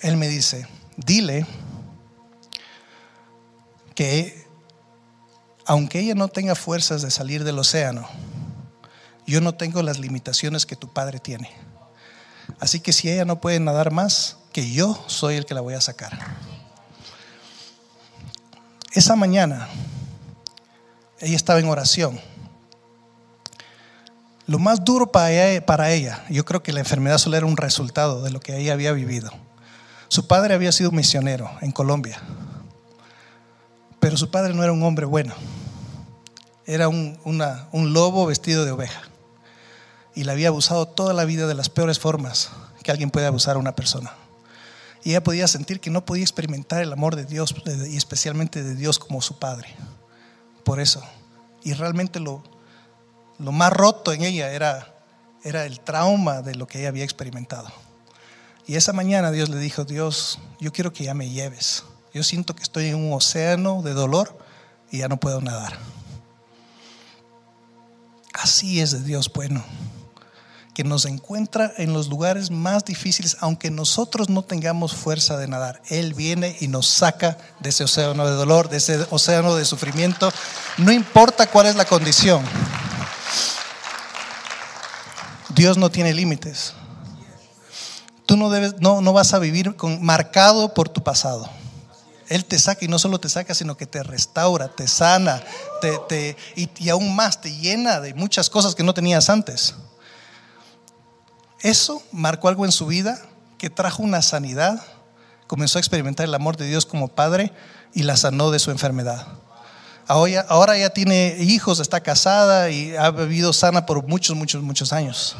[0.00, 1.46] él me dice, dile
[3.94, 4.44] que
[5.66, 8.08] aunque ella no tenga fuerzas de salir del océano,
[9.26, 11.50] yo no tengo las limitaciones que tu padre tiene.
[12.60, 15.74] Así que si ella no puede nadar más, que yo soy el que la voy
[15.74, 16.18] a sacar.
[18.94, 19.68] Esa mañana,
[21.18, 22.20] ella estaba en oración.
[24.46, 28.30] Lo más duro para ella, yo creo que la enfermedad solo era un resultado de
[28.30, 29.32] lo que ella había vivido.
[30.06, 32.22] Su padre había sido misionero en Colombia,
[33.98, 35.34] pero su padre no era un hombre bueno,
[36.64, 39.02] era un, un lobo vestido de oveja
[40.14, 42.50] y le había abusado toda la vida de las peores formas
[42.84, 44.12] que alguien puede abusar a una persona.
[45.04, 47.54] Y ella podía sentir que no podía experimentar el amor de Dios
[47.88, 49.68] y especialmente de Dios como su Padre.
[50.64, 51.02] Por eso.
[51.62, 52.42] Y realmente lo,
[53.38, 54.94] lo más roto en ella era,
[55.44, 57.68] era el trauma de lo que ella había experimentado.
[58.66, 61.84] Y esa mañana Dios le dijo, Dios, yo quiero que ya me lleves.
[62.14, 64.38] Yo siento que estoy en un océano de dolor
[64.90, 65.78] y ya no puedo nadar.
[68.32, 69.62] Así es de Dios bueno
[70.74, 75.80] que nos encuentra en los lugares más difíciles, aunque nosotros no tengamos fuerza de nadar.
[75.88, 80.32] Él viene y nos saca de ese océano de dolor, de ese océano de sufrimiento,
[80.76, 82.44] no importa cuál es la condición.
[85.54, 86.74] Dios no tiene límites.
[88.26, 91.48] Tú no, debes, no, no vas a vivir marcado por tu pasado.
[92.28, 95.40] Él te saca y no solo te saca, sino que te restaura, te sana,
[96.08, 99.74] te, y aún más te llena de muchas cosas que no tenías antes.
[101.64, 103.18] Eso marcó algo en su vida
[103.56, 104.84] que trajo una sanidad,
[105.46, 107.52] comenzó a experimentar el amor de Dios como padre
[107.94, 109.26] y la sanó de su enfermedad.
[110.06, 115.34] Ahora, ya tiene hijos, está casada y ha vivido sana por muchos, muchos, muchos años.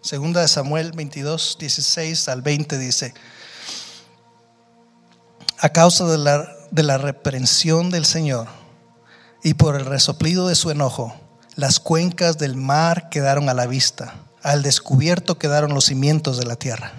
[0.00, 3.12] Segunda de Samuel 22, 16 al 20 dice,
[5.58, 8.48] a causa de la, reprensión del Señor
[9.42, 11.14] y por el resoplido de su enojo,
[11.54, 16.56] las cuencas del mar quedaron a la vista, al descubierto quedaron los cimientos de la
[16.56, 16.92] tierra.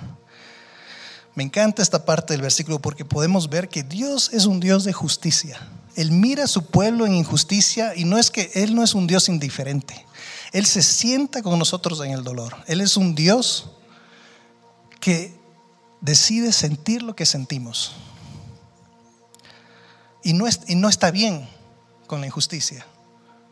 [1.35, 4.93] Me encanta esta parte del versículo porque podemos ver que Dios es un Dios de
[4.93, 5.59] justicia.
[5.95, 9.05] Él mira a su pueblo en injusticia y no es que Él no es un
[9.05, 10.05] Dios indiferente.
[10.51, 12.55] Él se sienta con nosotros en el dolor.
[12.65, 13.69] Él es un Dios
[14.99, 15.37] que
[16.01, 17.93] decide sentir lo que sentimos.
[20.27, 21.47] Y no, está bien
[22.05, 22.85] con la injusticia.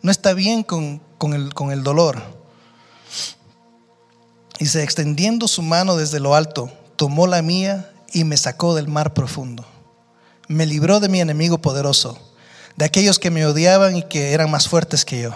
[0.02, 1.00] No está bien con,
[1.34, 2.22] el, con el dolor.
[4.60, 8.90] Y se extendiendo su mano desde lo alto, tomó la mía y me sacó del
[8.90, 9.66] mar profundo.
[10.50, 12.20] Me libró de mi enemigo poderoso,
[12.76, 15.32] de aquellos que me odiaban y que eran más fuertes que yo.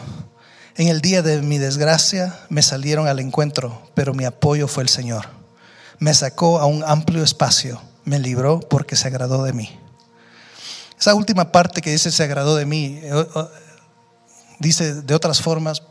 [0.75, 4.89] En el día de mi desgracia me salieron al encuentro, pero mi apoyo fue el
[4.89, 5.27] Señor.
[5.99, 9.79] Me sacó a un amplio espacio, me libró porque se agradó de mí.
[10.99, 13.25] Esa última parte que dice se agradó de mí, eh,
[14.59, 15.81] dice de otras formas,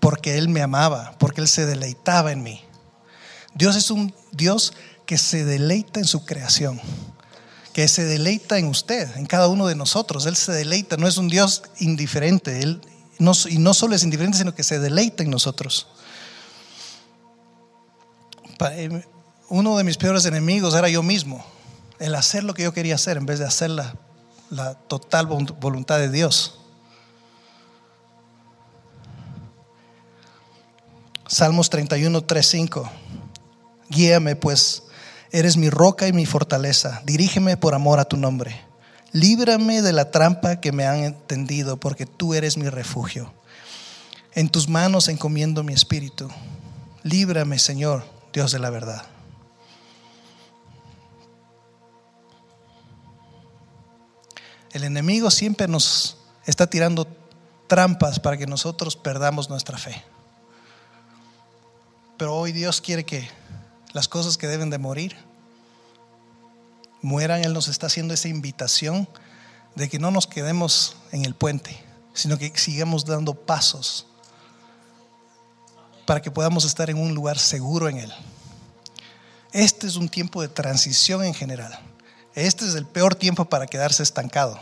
[0.00, 2.62] porque Él me amaba, porque Él se deleitaba en mí.
[3.54, 4.72] Dios es un Dios
[5.04, 6.80] que se deleita en su creación,
[7.74, 10.24] que se deleita en usted, en cada uno de nosotros.
[10.24, 12.80] Él se deleita, no es un Dios indiferente, Él
[13.18, 15.88] no, y no solo es indiferente, sino que se deleita en nosotros.
[18.60, 19.04] Eh,
[19.50, 21.44] uno de mis peores enemigos era yo mismo,
[21.98, 24.03] el hacer lo que yo quería hacer en vez de hacerla la
[24.88, 26.58] total voluntad de Dios.
[31.26, 32.90] Salmos 31, 3, 5.
[33.88, 34.84] Guíame pues,
[35.32, 37.02] eres mi roca y mi fortaleza.
[37.04, 38.60] Dirígeme por amor a tu nombre.
[39.12, 43.32] Líbrame de la trampa que me han entendido, porque tú eres mi refugio.
[44.34, 46.28] En tus manos encomiendo mi espíritu.
[47.04, 49.13] Líbrame, Señor, Dios de la verdad.
[54.74, 56.16] El enemigo siempre nos
[56.46, 57.06] está tirando
[57.68, 60.02] trampas para que nosotros perdamos nuestra fe.
[62.18, 63.28] Pero hoy Dios quiere que
[63.92, 65.16] las cosas que deben de morir
[67.02, 67.44] mueran.
[67.44, 69.08] Él nos está haciendo esa invitación
[69.76, 71.80] de que no nos quedemos en el puente,
[72.12, 74.06] sino que sigamos dando pasos
[76.04, 78.12] para que podamos estar en un lugar seguro en Él.
[79.52, 81.78] Este es un tiempo de transición en general.
[82.34, 84.58] Este es el peor tiempo para quedarse estancado.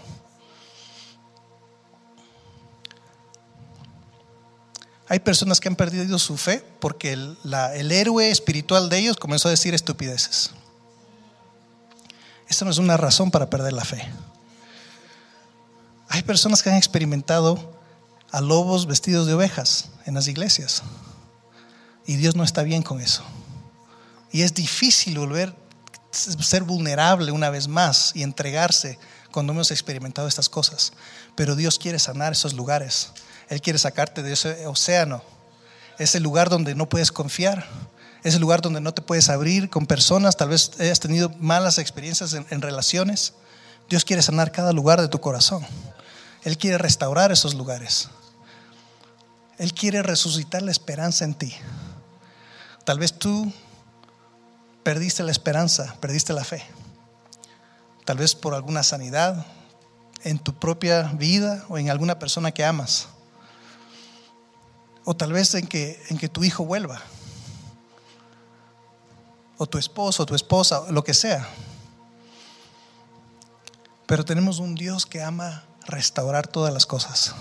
[5.09, 9.51] Hay personas que han perdido su fe porque el, héroe espiritual de ellos comenzó a
[9.51, 10.53] decir estupideces.
[12.49, 14.03] Esta no es una razón para perder la fe.
[16.09, 17.79] Hay personas que han experimentado
[18.31, 20.83] a lobos vestidos de ovejas en las iglesias.
[22.07, 23.23] Y Dios no está bien con eso.
[24.31, 25.55] Y es difícil volver
[26.13, 28.99] ser vulnerable una vez más y entregarse
[29.31, 30.93] cuando hemos experimentado estas cosas.
[31.35, 33.11] Pero Dios quiere sanar esos lugares.
[33.49, 35.23] Él quiere sacarte de ese océano,
[35.99, 37.67] ese lugar donde no puedes confiar,
[38.23, 42.35] ese lugar donde no te puedes abrir con personas, tal vez hayas tenido malas experiencias
[42.35, 43.35] en, en relaciones.
[43.89, 45.67] Dios quiere sanar cada lugar de tu corazón.
[46.45, 48.09] Él quiere restaurar esos lugares.
[49.59, 51.55] Él quiere resucitar la esperanza en ti.
[52.85, 53.53] Tal vez tú
[54.83, 56.63] perdiste la esperanza, perdiste la fe.
[58.05, 59.47] Tal vez por alguna sanidad
[60.25, 63.09] en tu propia vida o en alguna persona que amas.
[65.05, 67.01] O tal vez en que, en que tu hijo vuelva.
[69.59, 71.49] O tu esposo, o tu esposa, lo que sea.
[74.07, 77.35] Pero tenemos un Dios que ama restaurar todas las cosas.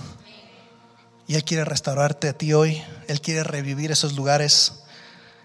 [1.28, 2.82] Y Él quiere restaurarte a ti hoy.
[3.08, 4.81] Él quiere revivir esos lugares.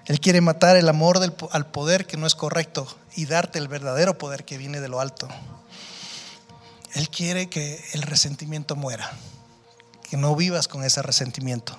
[0.07, 2.87] Él quiere matar el amor del, al poder que no es correcto
[3.17, 5.29] y darte el verdadero poder que viene de lo alto.
[6.95, 9.11] Él quiere que el resentimiento muera,
[10.09, 11.77] que no vivas con ese resentimiento.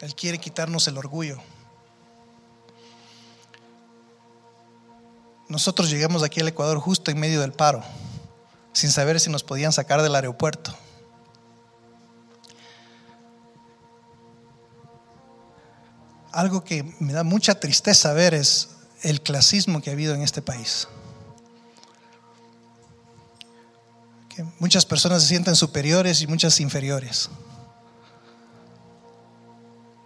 [0.00, 1.38] Él quiere quitarnos el orgullo.
[5.48, 7.82] Nosotros llegamos aquí al Ecuador justo en medio del paro,
[8.72, 10.74] sin saber si nos podían sacar del aeropuerto.
[16.32, 18.70] Algo que me da mucha tristeza ver es
[19.02, 20.88] el clasismo que ha habido en este país.
[24.28, 27.28] Que muchas personas se sienten superiores y muchas inferiores.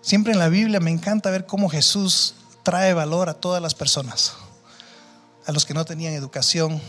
[0.02, 4.34] Siempre en la Biblia me encanta ver cómo Jesús trae valor a todas las personas,
[5.46, 6.80] a los que no tenían educación,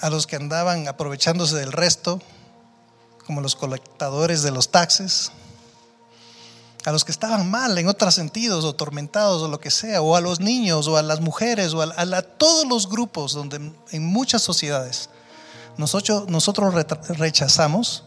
[0.00, 2.20] a los que andaban aprovechándose del resto,
[3.26, 5.30] como los colectadores de los taxes,
[6.84, 10.16] a los que estaban mal en otros sentidos, o tormentados, o lo que sea, o
[10.16, 14.42] a los niños, o a las mujeres, o a, todos los grupos donde en muchas
[14.42, 15.10] sociedades
[15.76, 16.74] nosotros, nosotros
[17.18, 18.04] rechazamos,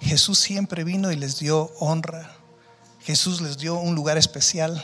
[0.00, 2.32] Jesús siempre vino y les dio honra.
[3.00, 4.82] Jesús les dio un lugar especial,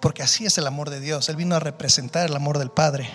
[0.00, 1.28] porque así es el amor de Dios.
[1.28, 3.08] Él vino a representar el amor del Padre.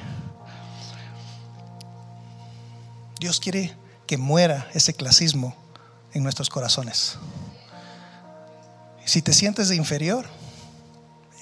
[3.20, 3.76] Dios quiere
[4.08, 5.56] que muera ese clasismo
[6.14, 7.18] en nuestros corazones.
[9.06, 10.26] Si te sientes de inferior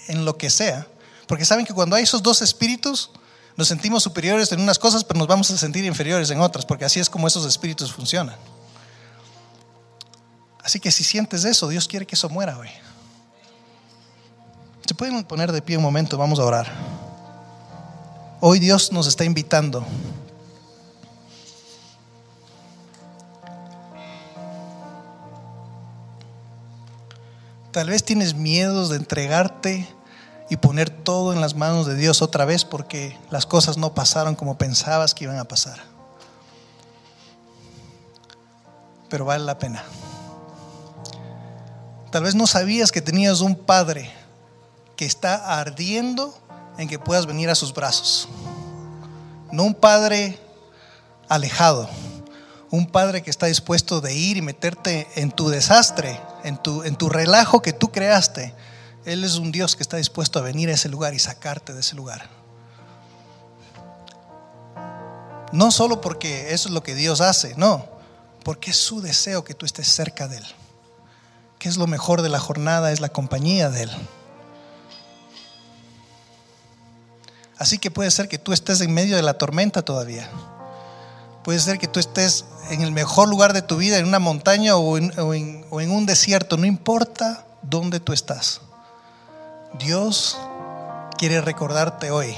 [0.08, 0.86] en lo que sea,
[1.28, 3.10] porque saben que cuando hay esos dos espíritus,
[3.56, 6.86] nos sentimos superiores en unas cosas, pero nos vamos a sentir inferiores en otras, porque
[6.86, 8.36] así es como esos espíritus funcionan.
[10.64, 12.70] Así que si sientes eso, Dios quiere que eso muera hoy.
[14.86, 16.72] Se pueden poner de pie un momento, vamos a orar.
[18.42, 19.86] Hoy Dios nos está invitando
[27.74, 29.90] Tal vez tienes miedos de entregarte
[30.48, 34.36] y poner todo en las manos de Dios otra vez porque las cosas no pasaron
[34.36, 35.80] como pensabas que iban a pasar.
[39.10, 39.84] Pero vale la pena.
[42.12, 44.12] Tal vez no sabías que tenías un padre
[44.96, 46.38] que está ardiendo
[46.78, 48.30] en que puedas venir a sus brazos.
[49.52, 50.38] No un padre
[51.28, 51.90] alejado,
[52.74, 56.96] un padre que está dispuesto de ir y meterte en tu desastre, en tu, en
[56.96, 58.52] tu relajo que tú creaste.
[59.06, 61.82] Él es un Dios que está dispuesto a venir a ese lugar y sacarte de
[61.82, 62.28] ese lugar.
[65.52, 67.86] No solo porque eso es lo que Dios hace, no,
[68.44, 70.46] porque es su deseo que tú estés cerca de Él.
[71.60, 73.92] Que es lo mejor de la jornada, es la compañía de Él.
[77.60, 80.28] Así que puede ser que tú estés en medio de la tormenta todavía.
[81.44, 84.78] Puede ser que tú estés en el mejor lugar de tu vida, en una montaña
[84.78, 85.12] o en,
[85.72, 88.62] un desierto, no importa dónde tú estás.
[89.78, 90.38] Dios
[91.18, 92.36] quiere recordarte hoy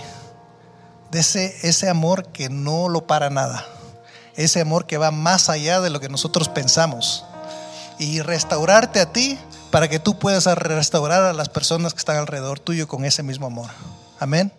[1.12, 3.66] de ese, ese amor que no lo para nada,
[4.36, 7.26] ese amor que va más allá de lo que nosotros pensamos
[8.00, 9.38] y restaurarte a ti
[9.70, 13.48] para que tú puedas restaurar a las personas que están alrededor tuyo con ese mismo
[13.48, 13.70] amor.
[14.20, 14.52] Amén.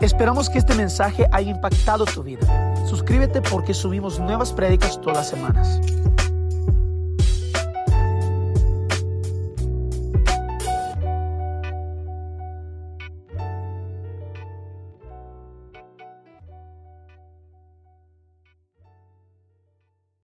[0.00, 2.71] Esperamos que este mensaje haya impactado tu vida.
[2.86, 5.80] Suscríbete porque subimos nuevas prédicas todas las semanas.